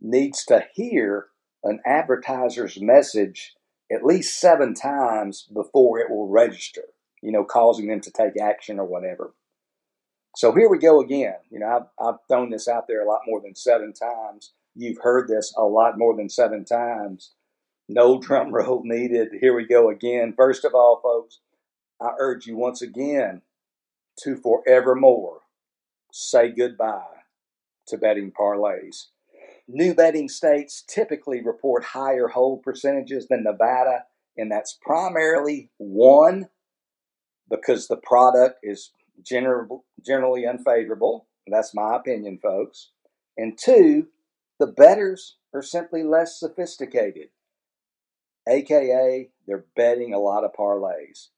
needs 0.00 0.44
to 0.44 0.64
hear 0.74 1.26
an 1.64 1.80
advertiser's 1.84 2.80
message 2.80 3.54
at 3.92 4.04
least 4.04 4.38
seven 4.40 4.72
times 4.72 5.48
before 5.52 5.98
it 5.98 6.10
will 6.10 6.28
register, 6.28 6.84
you 7.22 7.32
know, 7.32 7.44
causing 7.44 7.88
them 7.88 8.00
to 8.00 8.10
take 8.10 8.40
action 8.40 8.78
or 8.78 8.86
whatever. 8.86 9.34
So 10.36 10.54
here 10.54 10.70
we 10.70 10.78
go 10.78 11.00
again. 11.00 11.34
You 11.50 11.58
know, 11.58 11.66
I've, 11.66 12.06
I've 12.06 12.20
thrown 12.28 12.50
this 12.50 12.68
out 12.68 12.86
there 12.86 13.02
a 13.02 13.08
lot 13.08 13.22
more 13.26 13.40
than 13.40 13.56
seven 13.56 13.92
times. 13.92 14.52
You've 14.76 15.02
heard 15.02 15.28
this 15.28 15.52
a 15.56 15.64
lot 15.64 15.98
more 15.98 16.16
than 16.16 16.28
seven 16.28 16.64
times. 16.64 17.32
No 17.92 18.20
drum 18.20 18.50
roll 18.54 18.82
needed. 18.84 19.28
Here 19.40 19.54
we 19.54 19.66
go 19.66 19.90
again. 19.90 20.32
First 20.36 20.64
of 20.64 20.74
all, 20.74 21.00
folks, 21.02 21.40
I 22.00 22.10
urge 22.18 22.46
you 22.46 22.56
once 22.56 22.80
again 22.80 23.42
to 24.22 24.36
forevermore 24.36 25.40
say 26.12 26.50
goodbye 26.50 27.24
to 27.88 27.98
betting 27.98 28.32
parlays. 28.32 29.06
New 29.66 29.94
betting 29.94 30.28
states 30.28 30.84
typically 30.88 31.40
report 31.42 31.84
higher 31.84 32.28
hold 32.28 32.62
percentages 32.62 33.26
than 33.28 33.44
Nevada, 33.44 34.04
and 34.36 34.50
that's 34.50 34.78
primarily 34.80 35.70
one, 35.78 36.48
because 37.48 37.88
the 37.88 37.96
product 37.96 38.60
is 38.62 38.90
general, 39.24 39.84
generally 40.04 40.46
unfavorable. 40.46 41.26
That's 41.46 41.74
my 41.74 41.96
opinion, 41.96 42.38
folks. 42.40 42.90
And 43.36 43.58
two, 43.58 44.08
the 44.60 44.68
bettors 44.68 45.38
are 45.52 45.62
simply 45.62 46.04
less 46.04 46.38
sophisticated, 46.38 47.28
aka, 48.50 49.30
they're 49.46 49.64
betting 49.76 50.12
a 50.12 50.18
lot 50.18 50.44
of 50.44 50.52
parlays. 50.52 51.28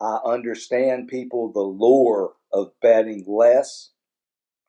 I 0.00 0.18
understand 0.24 1.08
people 1.08 1.52
the 1.52 1.60
lure 1.60 2.32
of 2.52 2.72
betting 2.80 3.24
less 3.26 3.90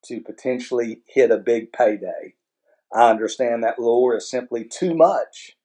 to 0.06 0.22
potentially 0.22 1.02
hit 1.08 1.32
a 1.32 1.38
big 1.38 1.74
payday. 1.74 2.36
I 2.94 3.10
understand 3.10 3.64
that 3.64 3.80
lure 3.80 4.18
is 4.18 4.30
simply 4.30 4.64
too 4.64 4.94
much 4.94 5.58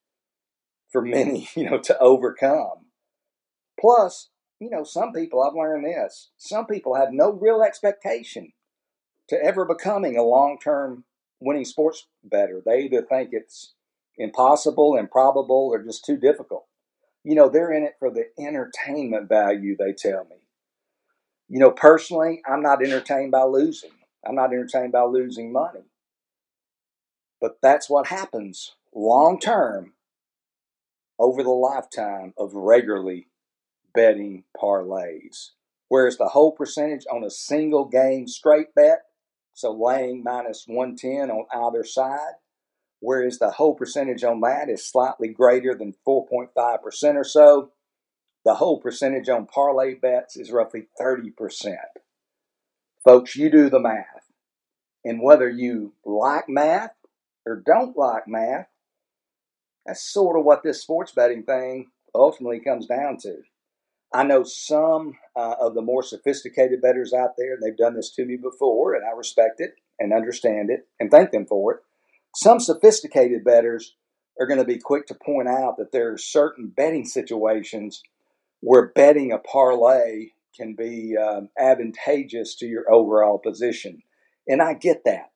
for 0.90 1.02
many, 1.02 1.48
you 1.54 1.68
know, 1.68 1.78
to 1.78 1.98
overcome. 1.98 2.86
Plus, 3.78 4.30
you 4.58 4.70
know, 4.70 4.84
some 4.84 5.12
people, 5.12 5.42
I've 5.42 5.54
learned 5.54 5.84
this, 5.84 6.30
some 6.36 6.66
people 6.66 6.94
have 6.94 7.12
no 7.12 7.30
real 7.30 7.62
expectation 7.62 8.52
to 9.28 9.42
ever 9.42 9.64
becoming 9.64 10.16
a 10.16 10.22
long 10.22 10.58
term 10.62 11.04
winning 11.40 11.64
sports 11.64 12.06
bettor. 12.24 12.62
They 12.64 12.84
either 12.84 13.02
think 13.02 13.30
it's 13.32 13.74
impossible, 14.18 14.96
improbable, 14.96 15.70
or 15.72 15.82
just 15.82 16.04
too 16.04 16.16
difficult. 16.16 16.66
You 17.24 17.34
know, 17.34 17.48
they're 17.48 17.72
in 17.72 17.84
it 17.84 17.96
for 17.98 18.10
the 18.10 18.26
entertainment 18.38 19.28
value, 19.28 19.76
they 19.76 19.92
tell 19.92 20.24
me. 20.24 20.36
You 21.48 21.60
know, 21.60 21.70
personally, 21.70 22.42
I'm 22.46 22.62
not 22.62 22.82
entertained 22.82 23.32
by 23.32 23.44
losing. 23.44 23.90
I'm 24.26 24.34
not 24.34 24.52
entertained 24.52 24.92
by 24.92 25.04
losing 25.04 25.52
money. 25.52 25.84
But 27.40 27.58
that's 27.62 27.88
what 27.88 28.08
happens 28.08 28.74
long 28.94 29.38
term 29.38 29.92
over 31.18 31.42
the 31.42 31.50
lifetime 31.50 32.34
of 32.38 32.54
regularly 32.54 33.28
betting 33.94 34.44
parlays. 34.56 35.50
Whereas 35.88 36.18
the 36.18 36.28
whole 36.28 36.52
percentage 36.52 37.06
on 37.10 37.24
a 37.24 37.30
single 37.30 37.86
game 37.86 38.28
straight 38.28 38.74
bet, 38.74 39.02
so 39.54 39.72
laying 39.72 40.22
minus 40.22 40.64
110 40.66 41.30
on 41.30 41.46
either 41.52 41.84
side, 41.84 42.34
whereas 43.00 43.38
the 43.38 43.50
hold 43.50 43.76
percentage 43.76 44.24
on 44.24 44.40
that 44.40 44.68
is 44.68 44.86
slightly 44.86 45.28
greater 45.28 45.74
than 45.74 45.94
4.5% 46.06 46.48
or 47.14 47.24
so, 47.24 47.72
the 48.44 48.54
hold 48.54 48.82
percentage 48.82 49.28
on 49.28 49.46
parlay 49.46 49.94
bets 49.94 50.36
is 50.36 50.50
roughly 50.50 50.88
30%. 51.00 51.76
Folks, 53.04 53.36
you 53.36 53.50
do 53.50 53.68
the 53.68 53.80
math. 53.80 54.32
And 55.04 55.22
whether 55.22 55.48
you 55.48 55.94
like 56.04 56.48
math 56.48 56.94
or 57.46 57.62
don't 57.64 57.96
like 57.96 58.26
math, 58.26 58.68
that's 59.86 60.02
sort 60.02 60.38
of 60.38 60.44
what 60.44 60.62
this 60.62 60.82
sports 60.82 61.12
betting 61.12 61.44
thing 61.44 61.90
ultimately 62.14 62.60
comes 62.60 62.86
down 62.86 63.16
to. 63.22 63.38
I 64.12 64.24
know 64.24 64.42
some 64.42 65.14
uh, 65.36 65.54
of 65.60 65.74
the 65.74 65.82
more 65.82 66.02
sophisticated 66.02 66.80
bettors 66.80 67.12
out 67.12 67.34
there, 67.36 67.54
and 67.54 67.62
they've 67.62 67.76
done 67.76 67.94
this 67.94 68.10
to 68.14 68.24
me 68.24 68.36
before, 68.36 68.94
and 68.94 69.04
I 69.04 69.16
respect 69.16 69.60
it 69.60 69.74
and 69.98 70.12
understand 70.12 70.70
it 70.70 70.88
and 70.98 71.10
thank 71.10 71.30
them 71.30 71.46
for 71.46 71.74
it. 71.74 71.80
Some 72.34 72.60
sophisticated 72.60 73.44
bettors 73.44 73.94
are 74.40 74.46
going 74.46 74.58
to 74.58 74.64
be 74.64 74.78
quick 74.78 75.06
to 75.06 75.14
point 75.14 75.48
out 75.48 75.76
that 75.78 75.92
there 75.92 76.12
are 76.12 76.18
certain 76.18 76.68
betting 76.68 77.04
situations 77.04 78.02
where 78.60 78.88
betting 78.88 79.32
a 79.32 79.38
parlay 79.38 80.28
can 80.56 80.74
be 80.74 81.16
um, 81.16 81.48
advantageous 81.58 82.54
to 82.56 82.66
your 82.66 82.90
overall 82.90 83.38
position. 83.38 84.02
And 84.46 84.60
I 84.60 84.74
get 84.74 85.02
that. 85.04 85.30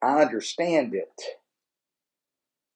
I 0.00 0.22
understand 0.22 0.94
it. 0.94 1.22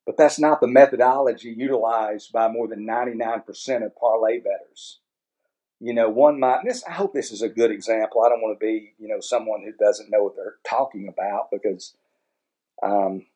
But 0.05 0.17
that's 0.17 0.39
not 0.39 0.61
the 0.61 0.69
methodology 0.69 1.53
utilized 1.57 2.33
by 2.33 2.49
more 2.49 2.69
than 2.69 2.87
99% 2.87 3.85
of 3.85 3.97
parlay 3.97 4.39
bettors. 4.39 5.01
You 5.81 5.93
know, 5.93 6.09
one 6.09 6.39
might, 6.39 6.61
this, 6.65 6.85
I 6.85 6.93
hope 6.93 7.13
this 7.13 7.33
is 7.33 7.43
a 7.43 7.49
good 7.49 7.71
example. 7.71 8.23
I 8.23 8.29
don't 8.29 8.41
want 8.41 8.59
to 8.59 8.65
be, 8.65 8.95
you 8.99 9.09
know, 9.09 9.21
someone 9.21 9.63
who 9.63 9.73
doesn't 9.73 10.11
know 10.11 10.23
what 10.23 10.37
they're 10.37 10.57
talking 10.67 11.09
about 11.09 11.51
because 11.51 11.95
um, 12.83 13.27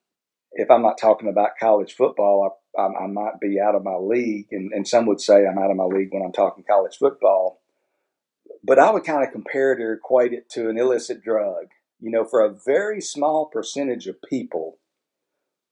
if 0.52 0.70
I'm 0.70 0.82
not 0.82 0.98
talking 0.98 1.28
about 1.28 1.58
college 1.58 1.94
football, 1.94 2.56
I, 2.76 2.80
I, 2.80 3.04
I 3.04 3.06
might 3.06 3.40
be 3.40 3.60
out 3.60 3.74
of 3.74 3.84
my 3.84 3.96
league. 3.96 4.48
And, 4.50 4.72
and 4.72 4.86
some 4.86 5.06
would 5.06 5.20
say 5.20 5.46
I'm 5.46 5.58
out 5.58 5.70
of 5.70 5.76
my 5.76 5.84
league 5.84 6.08
when 6.10 6.22
I'm 6.22 6.32
talking 6.32 6.64
college 6.68 6.96
football. 6.96 7.60
But 8.62 8.78
I 8.78 8.90
would 8.90 9.04
kind 9.04 9.24
of 9.24 9.32
compare 9.32 9.72
it 9.72 9.80
or 9.80 9.94
equate 9.94 10.32
it 10.32 10.50
to 10.50 10.68
an 10.68 10.78
illicit 10.78 11.22
drug. 11.22 11.66
You 12.00 12.10
know, 12.10 12.24
for 12.24 12.44
a 12.44 12.54
very 12.66 13.00
small 13.00 13.46
percentage 13.46 14.06
of 14.06 14.22
people, 14.22 14.78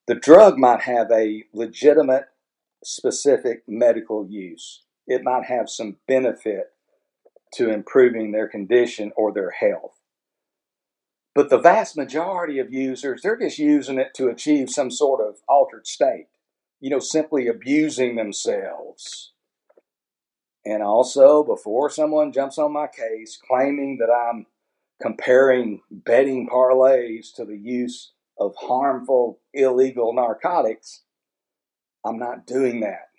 the 0.07 0.15
drug 0.15 0.59
might 0.59 0.83
have 0.83 1.11
a 1.11 1.45
legitimate, 1.53 2.27
specific 2.85 3.63
medical 3.67 4.27
use. 4.29 4.85
It 5.07 5.23
might 5.25 5.45
have 5.47 5.69
some 5.69 5.97
benefit 6.07 6.73
to 7.55 7.71
improving 7.71 8.33
their 8.33 8.49
condition 8.49 9.11
or 9.17 9.33
their 9.33 9.51
health. 9.51 9.98
But 11.39 11.51
the 11.51 11.59
vast 11.61 11.97
majority 11.97 12.59
of 12.59 12.73
users, 12.73 13.23
they're 13.23 13.39
just 13.39 13.61
using 13.61 13.97
it 14.01 14.13
to 14.15 14.27
achieve 14.27 14.71
some 14.71 14.91
sort 14.91 15.25
of 15.25 15.37
altered 15.49 15.87
state, 15.87 16.27
you 16.81 16.91
know, 16.91 16.99
simply 16.99 17.47
abusing 17.47 18.17
themselves. 18.17 19.31
And 20.67 20.83
also, 20.83 21.45
before 21.45 21.91
someone 21.91 22.33
jumps 22.33 22.59
on 22.59 22.73
my 22.73 22.89
case 22.89 23.39
claiming 23.49 23.99
that 23.99 24.13
I'm 24.13 24.47
comparing 25.01 25.81
betting 25.93 26.49
parlays 26.49 27.33
to 27.37 27.45
the 27.45 27.57
use 27.57 28.11
of 28.37 28.57
harmful, 28.57 29.39
illegal 29.55 30.13
narcotics, 30.13 31.05
I'm 32.05 32.19
not 32.19 32.49
doing 32.49 32.81
that. 32.81 33.11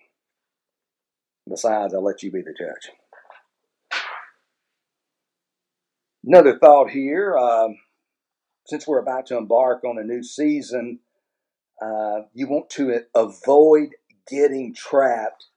Besides, 1.48 1.94
I'll 1.94 2.04
let 2.04 2.22
you 2.22 2.32
be 2.32 2.42
the 2.42 2.54
judge. 2.60 2.92
Another 6.26 6.60
thought 6.60 6.90
here 6.90 7.38
um, 7.38 7.78
since 8.70 8.88
we're 8.88 9.00
about 9.00 9.26
to 9.28 9.38
embark 9.38 9.84
on 9.84 9.98
a 9.98 10.04
new 10.04 10.22
season, 10.22 11.00
uh, 11.82 12.22
you 12.34 12.48
want 12.48 12.70
to 12.70 13.02
avoid 13.16 13.90
getting 14.30 14.76
trapped 14.76 15.48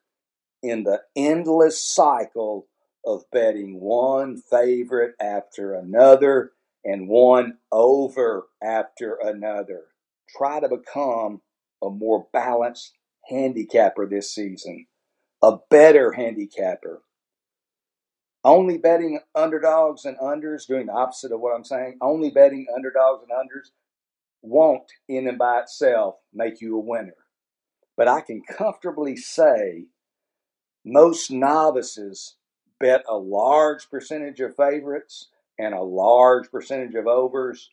in 0.62 0.84
the 0.84 1.02
endless 1.14 1.82
cycle 1.82 2.66
of 3.04 3.24
betting 3.30 3.80
one 3.80 4.40
favorite 4.50 5.14
after 5.20 5.74
another 5.74 6.52
and 6.84 7.06
one 7.06 7.58
over 7.70 8.46
after 8.62 9.18
another. 9.22 9.82
Try 10.36 10.60
to 10.60 10.68
become 10.68 11.42
a 11.82 11.90
more 11.90 12.26
balanced 12.32 12.92
handicapper 13.28 14.06
this 14.06 14.32
season, 14.34 14.86
a 15.42 15.58
better 15.68 16.12
handicapper. 16.12 17.02
Only 18.44 18.76
betting 18.76 19.20
underdogs 19.34 20.04
and 20.04 20.18
unders, 20.18 20.66
doing 20.66 20.86
the 20.86 20.92
opposite 20.92 21.32
of 21.32 21.40
what 21.40 21.54
I'm 21.54 21.64
saying, 21.64 21.98
only 22.00 22.30
betting 22.30 22.66
underdogs 22.74 23.22
and 23.22 23.30
unders 23.30 23.70
won't, 24.42 24.90
in 25.08 25.28
and 25.28 25.38
by 25.38 25.60
itself, 25.60 26.16
make 26.32 26.60
you 26.60 26.76
a 26.76 26.80
winner. 26.80 27.14
But 27.96 28.08
I 28.08 28.20
can 28.20 28.42
comfortably 28.42 29.16
say 29.16 29.86
most 30.84 31.30
novices 31.30 32.34
bet 32.80 33.04
a 33.08 33.16
large 33.16 33.88
percentage 33.88 34.40
of 34.40 34.56
favorites 34.56 35.28
and 35.56 35.72
a 35.72 35.82
large 35.82 36.50
percentage 36.50 36.96
of 36.96 37.06
overs, 37.06 37.70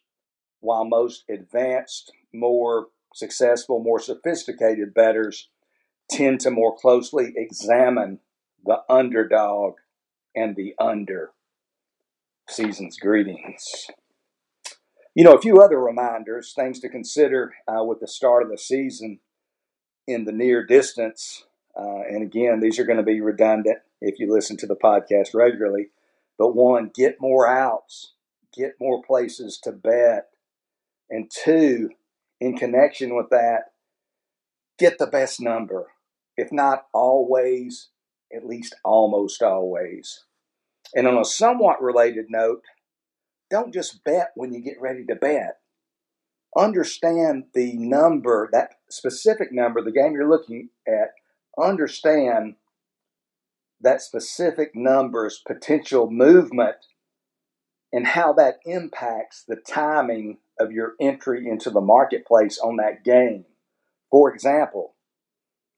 while 0.60 0.86
most 0.86 1.23
advanced, 1.29 2.12
more 2.32 2.89
successful, 3.15 3.79
more 3.79 3.99
sophisticated 3.99 4.93
bettors 4.93 5.49
tend 6.12 6.41
to 6.41 6.51
more 6.51 6.75
closely 6.75 7.34
examine 7.36 8.19
the 8.63 8.84
underdog 8.88 9.75
and 10.35 10.55
the 10.55 10.73
under. 10.79 11.31
Season's 12.47 12.97
greetings. 12.97 13.87
You 15.15 15.23
know, 15.23 15.33
a 15.33 15.41
few 15.41 15.59
other 15.59 15.79
reminders, 15.79 16.53
things 16.53 16.79
to 16.79 16.89
consider 16.89 17.53
uh, 17.67 17.83
with 17.83 17.99
the 17.99 18.07
start 18.07 18.43
of 18.43 18.49
the 18.49 18.57
season 18.57 19.19
in 20.07 20.25
the 20.25 20.31
near 20.31 20.65
distance. 20.65 21.45
Uh, 21.77 22.01
and 22.09 22.23
again, 22.23 22.59
these 22.59 22.79
are 22.79 22.85
going 22.85 22.97
to 22.97 23.03
be 23.03 23.21
redundant 23.21 23.79
if 24.01 24.19
you 24.19 24.31
listen 24.31 24.57
to 24.57 24.67
the 24.67 24.75
podcast 24.75 25.33
regularly. 25.33 25.89
But 26.37 26.55
one, 26.55 26.91
get 26.93 27.17
more 27.19 27.47
outs, 27.47 28.13
get 28.55 28.75
more 28.79 29.03
places 29.03 29.59
to 29.63 29.71
bet. 29.71 30.29
And 31.09 31.29
two, 31.29 31.89
in 32.39 32.57
connection 32.57 33.15
with 33.15 33.29
that, 33.29 33.71
get 34.77 34.97
the 34.97 35.07
best 35.07 35.41
number. 35.41 35.87
If 36.37 36.51
not 36.51 36.85
always, 36.93 37.89
at 38.35 38.45
least 38.45 38.75
almost 38.83 39.41
always. 39.41 40.25
And 40.93 41.07
on 41.07 41.17
a 41.17 41.25
somewhat 41.25 41.81
related 41.81 42.25
note, 42.29 42.63
don't 43.49 43.73
just 43.73 44.03
bet 44.03 44.31
when 44.35 44.53
you 44.53 44.61
get 44.61 44.81
ready 44.81 45.05
to 45.05 45.15
bet. 45.15 45.57
Understand 46.57 47.45
the 47.53 47.73
number, 47.73 48.49
that 48.51 48.71
specific 48.89 49.51
number, 49.51 49.81
the 49.81 49.91
game 49.91 50.13
you're 50.13 50.29
looking 50.29 50.69
at, 50.87 51.13
understand 51.57 52.55
that 53.81 54.01
specific 54.01 54.75
number's 54.75 55.41
potential 55.45 56.09
movement 56.09 56.75
and 57.91 58.05
how 58.05 58.33
that 58.33 58.59
impacts 58.65 59.43
the 59.47 59.55
timing 59.55 60.37
of 60.59 60.71
your 60.71 60.93
entry 60.99 61.47
into 61.47 61.69
the 61.69 61.81
marketplace 61.81 62.59
on 62.59 62.77
that 62.77 63.03
game. 63.03 63.45
For 64.11 64.33
example, 64.33 64.95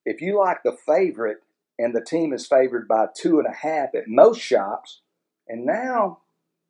if 0.06 0.22
you 0.22 0.38
like 0.40 0.64
the 0.64 0.76
favorite 0.86 1.40
and 1.82 1.96
the 1.96 2.06
team 2.06 2.32
is 2.32 2.46
favored 2.46 2.88
by 2.88 3.08
two 3.16 3.40
and 3.40 3.48
a 3.48 3.56
half 3.56 3.96
at 3.96 4.08
most 4.08 4.40
shops, 4.40 5.02
and 5.48 5.66
now 5.66 6.20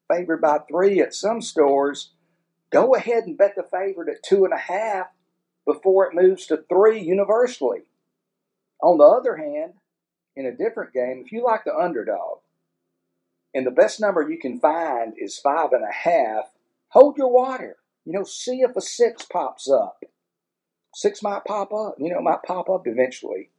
favored 0.09 0.41
by 0.41 0.59
three 0.59 1.01
at 1.01 1.13
some 1.13 1.41
stores, 1.41 2.11
go 2.71 2.95
ahead 2.95 3.25
and 3.25 3.37
bet 3.37 3.55
the 3.55 3.63
favorite 3.63 4.09
at 4.09 4.23
two 4.23 4.45
and 4.45 4.53
a 4.53 4.57
half 4.57 5.07
before 5.65 6.05
it 6.05 6.15
moves 6.15 6.47
to 6.47 6.63
three 6.69 7.01
universally. 7.01 7.81
On 8.81 8.97
the 8.97 9.03
other 9.03 9.35
hand, 9.35 9.73
in 10.35 10.45
a 10.45 10.55
different 10.55 10.93
game, 10.93 11.23
if 11.25 11.31
you 11.31 11.43
like 11.43 11.65
the 11.65 11.75
underdog, 11.75 12.39
and 13.53 13.67
the 13.67 13.71
best 13.71 13.99
number 13.99 14.21
you 14.21 14.39
can 14.39 14.59
find 14.59 15.13
is 15.17 15.37
five 15.37 15.73
and 15.73 15.83
a 15.83 15.91
half, 15.91 16.51
hold 16.87 17.17
your 17.17 17.31
water. 17.31 17.75
You 18.05 18.13
know, 18.13 18.23
see 18.23 18.61
if 18.61 18.75
a 18.77 18.81
six 18.81 19.25
pops 19.25 19.69
up. 19.69 20.03
Six 20.95 21.21
might 21.21 21.43
pop 21.45 21.73
up, 21.73 21.95
you 21.99 22.13
know, 22.13 22.21
might 22.21 22.43
pop 22.43 22.69
up 22.69 22.83
eventually. 22.85 23.49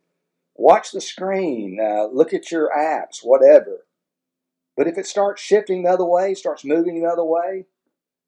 Watch 0.54 0.92
the 0.92 1.00
screen, 1.00 1.78
uh, 1.80 2.06
look 2.06 2.34
at 2.34 2.50
your 2.50 2.70
apps, 2.76 3.20
whatever. 3.22 3.86
But 4.76 4.86
if 4.86 4.98
it 4.98 5.06
starts 5.06 5.42
shifting 5.42 5.82
the 5.82 5.90
other 5.90 6.04
way, 6.04 6.34
starts 6.34 6.64
moving 6.64 7.00
the 7.00 7.08
other 7.08 7.24
way, 7.24 7.66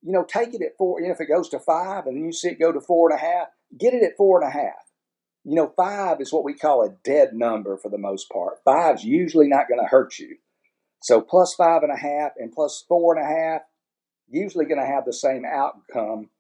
you 0.03 0.13
know, 0.13 0.25
take 0.25 0.55
it 0.55 0.63
at 0.63 0.77
four. 0.77 1.01
You 1.01 1.09
know, 1.09 1.15
if 1.15 1.21
it 1.21 1.29
goes 1.29 1.49
to 1.51 1.59
five 1.59 2.07
and 2.07 2.17
then 2.17 2.25
you 2.25 2.33
see 2.33 2.49
it 2.49 2.61
go 2.61 2.73
to 2.73 2.81
four 2.81 3.11
and 3.11 3.19
a 3.19 3.23
half, 3.23 3.49
get 3.79 3.95
it 3.95 4.03
at 4.03 4.17
four 4.17 4.41
and 4.41 4.49
a 4.49 4.53
half. 4.53 4.75
You 5.45 5.55
know, 5.55 5.73
five 5.77 6.21
is 6.21 6.33
what 6.33 6.45
we 6.45 6.55
call 6.55 6.83
a 6.83 6.95
dead 7.05 7.35
number 7.35 7.77
for 7.77 7.91
the 7.91 7.99
most 7.99 8.31
part. 8.31 8.59
Five's 8.65 9.05
usually 9.05 9.49
not 9.49 9.69
going 9.69 9.81
to 9.81 9.87
hurt 9.89 10.19
you. 10.19 10.37
So 11.03 11.21
plus 11.21 11.55
five 11.55 11.83
and 11.83 11.93
a 11.93 11.97
half 11.97 12.33
and 12.39 12.53
plus 12.53 12.85
four 12.89 13.17
and 13.17 13.25
a 13.25 13.29
half, 13.29 13.63
usually 14.29 14.65
going 14.65 14.81
to 14.81 14.87
have 14.87 15.05
the 15.05 15.13
same 15.13 15.45
outcome 15.45 16.31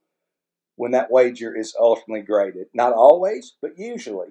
when 0.76 0.92
that 0.92 1.10
wager 1.10 1.54
is 1.54 1.76
ultimately 1.78 2.22
graded. 2.22 2.66
Not 2.72 2.92
always, 2.92 3.54
but 3.60 3.78
usually. 3.78 4.28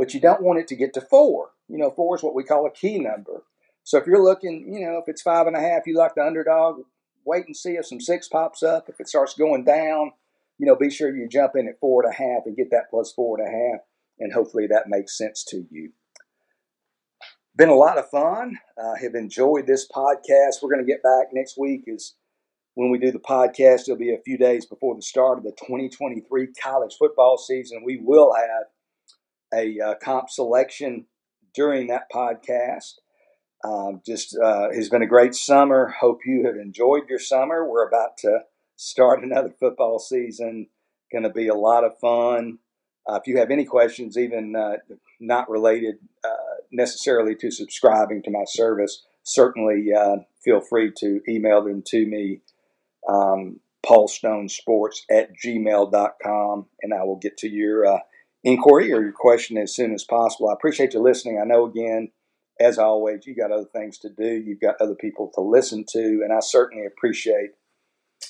But 0.00 0.14
you 0.14 0.20
don't 0.20 0.40
want 0.40 0.58
it 0.58 0.66
to 0.68 0.76
get 0.76 0.94
to 0.94 1.02
four. 1.02 1.50
You 1.68 1.76
know, 1.76 1.90
four 1.90 2.16
is 2.16 2.22
what 2.22 2.34
we 2.34 2.42
call 2.42 2.64
a 2.64 2.70
key 2.70 2.98
number. 2.98 3.42
So 3.84 3.98
if 3.98 4.06
you're 4.06 4.24
looking, 4.24 4.72
you 4.72 4.80
know, 4.80 4.96
if 4.96 5.04
it's 5.08 5.20
five 5.20 5.46
and 5.46 5.54
a 5.54 5.60
half, 5.60 5.86
you 5.86 5.94
like 5.94 6.14
the 6.14 6.24
underdog, 6.24 6.84
wait 7.26 7.44
and 7.44 7.54
see 7.54 7.72
if 7.72 7.84
some 7.84 8.00
six 8.00 8.26
pops 8.26 8.62
up. 8.62 8.88
If 8.88 8.98
it 8.98 9.10
starts 9.10 9.34
going 9.34 9.64
down, 9.64 10.12
you 10.56 10.64
know, 10.64 10.74
be 10.74 10.88
sure 10.88 11.14
you 11.14 11.28
jump 11.28 11.52
in 11.54 11.68
at 11.68 11.78
four 11.80 12.02
and 12.02 12.10
a 12.10 12.16
half 12.16 12.46
and 12.46 12.56
get 12.56 12.70
that 12.70 12.88
plus 12.88 13.12
four 13.12 13.38
and 13.38 13.46
a 13.46 13.50
half. 13.50 13.80
And 14.18 14.32
hopefully 14.32 14.66
that 14.68 14.88
makes 14.88 15.18
sense 15.18 15.44
to 15.50 15.66
you. 15.70 15.92
Been 17.54 17.68
a 17.68 17.74
lot 17.74 17.98
of 17.98 18.08
fun. 18.08 18.56
I 18.78 18.80
uh, 18.80 18.94
have 19.02 19.14
enjoyed 19.14 19.66
this 19.66 19.86
podcast. 19.86 20.62
We're 20.62 20.72
going 20.72 20.86
to 20.86 20.90
get 20.90 21.02
back 21.02 21.26
next 21.34 21.58
week 21.58 21.84
is 21.86 22.14
when 22.72 22.90
we 22.90 22.98
do 22.98 23.12
the 23.12 23.18
podcast. 23.18 23.82
It'll 23.82 23.96
be 23.96 24.14
a 24.14 24.22
few 24.24 24.38
days 24.38 24.64
before 24.64 24.94
the 24.94 25.02
start 25.02 25.36
of 25.36 25.44
the 25.44 25.52
2023 25.52 26.54
college 26.54 26.96
football 26.98 27.36
season. 27.36 27.82
We 27.84 28.00
will 28.02 28.32
have 28.32 28.64
a 29.54 29.78
uh, 29.80 29.94
comp 30.02 30.30
selection 30.30 31.06
during 31.54 31.88
that 31.88 32.10
podcast. 32.12 32.94
Um, 33.62 34.00
just 34.06 34.36
uh, 34.38 34.68
has 34.72 34.88
been 34.88 35.02
a 35.02 35.06
great 35.06 35.34
summer. 35.34 35.94
Hope 36.00 36.20
you 36.24 36.46
have 36.46 36.56
enjoyed 36.56 37.08
your 37.08 37.18
summer. 37.18 37.68
We're 37.68 37.86
about 37.86 38.16
to 38.18 38.40
start 38.76 39.22
another 39.22 39.50
football 39.60 39.98
season. 39.98 40.68
Going 41.12 41.24
to 41.24 41.30
be 41.30 41.48
a 41.48 41.54
lot 41.54 41.84
of 41.84 41.98
fun. 41.98 42.58
Uh, 43.08 43.16
if 43.16 43.26
you 43.26 43.38
have 43.38 43.50
any 43.50 43.64
questions, 43.64 44.16
even 44.16 44.54
uh, 44.56 44.76
not 45.18 45.50
related 45.50 45.96
uh, 46.24 46.62
necessarily 46.70 47.34
to 47.34 47.50
subscribing 47.50 48.22
to 48.22 48.30
my 48.30 48.44
service, 48.46 49.02
certainly 49.22 49.88
uh, 49.92 50.16
feel 50.42 50.60
free 50.60 50.92
to 50.98 51.20
email 51.28 51.62
them 51.62 51.82
to 51.86 52.06
me, 52.06 52.40
um, 53.08 53.60
paulstonesports 53.84 55.00
at 55.10 55.30
gmail.com, 55.36 56.66
and 56.82 56.94
I 56.94 57.02
will 57.04 57.16
get 57.16 57.36
to 57.38 57.48
your 57.48 57.86
uh, 57.86 57.98
inquiry 58.44 58.92
or 58.92 59.02
your 59.02 59.12
question 59.12 59.58
as 59.58 59.74
soon 59.74 59.92
as 59.92 60.04
possible. 60.04 60.48
I 60.48 60.54
appreciate 60.54 60.94
you 60.94 61.00
listening. 61.00 61.40
I 61.40 61.46
know, 61.46 61.66
again, 61.66 62.10
as 62.58 62.78
always, 62.78 63.26
you 63.26 63.34
got 63.34 63.52
other 63.52 63.68
things 63.72 63.98
to 63.98 64.10
do. 64.10 64.26
You've 64.26 64.60
got 64.60 64.80
other 64.80 64.94
people 64.94 65.30
to 65.34 65.40
listen 65.40 65.84
to, 65.92 66.22
and 66.22 66.32
I 66.32 66.40
certainly 66.40 66.86
appreciate 66.86 67.50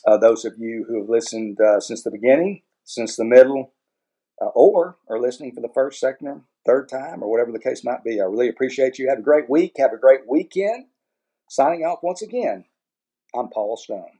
uh, 0.07 0.17
those 0.17 0.45
of 0.45 0.55
you 0.59 0.85
who 0.89 1.01
have 1.01 1.09
listened 1.09 1.61
uh, 1.61 1.81
since 1.81 2.03
the 2.03 2.11
beginning, 2.11 2.63
since 2.85 3.17
the 3.17 3.25
middle, 3.25 3.73
uh, 4.41 4.47
or 4.55 4.97
are 5.09 5.21
listening 5.21 5.53
for 5.53 5.61
the 5.61 5.73
first, 5.75 6.01
second, 6.01 6.29
or 6.29 6.43
third 6.65 6.89
time, 6.89 7.23
or 7.23 7.31
whatever 7.31 7.53
the 7.53 7.59
case 7.59 7.85
might 7.85 8.05
be. 8.05 8.21
I 8.21 8.25
really 8.25 8.49
appreciate 8.49 8.99
you. 8.99 9.09
Have 9.09 9.19
a 9.19 9.23
great 9.23 9.51
week. 9.51 9.75
Have 9.79 9.93
a 9.93 9.99
great 9.99 10.29
weekend. 10.29 10.87
Signing 11.49 11.83
off 11.83 11.99
once 12.03 12.23
again, 12.23 12.65
I'm 13.35 13.49
Paul 13.49 13.77
Stone. 13.77 14.20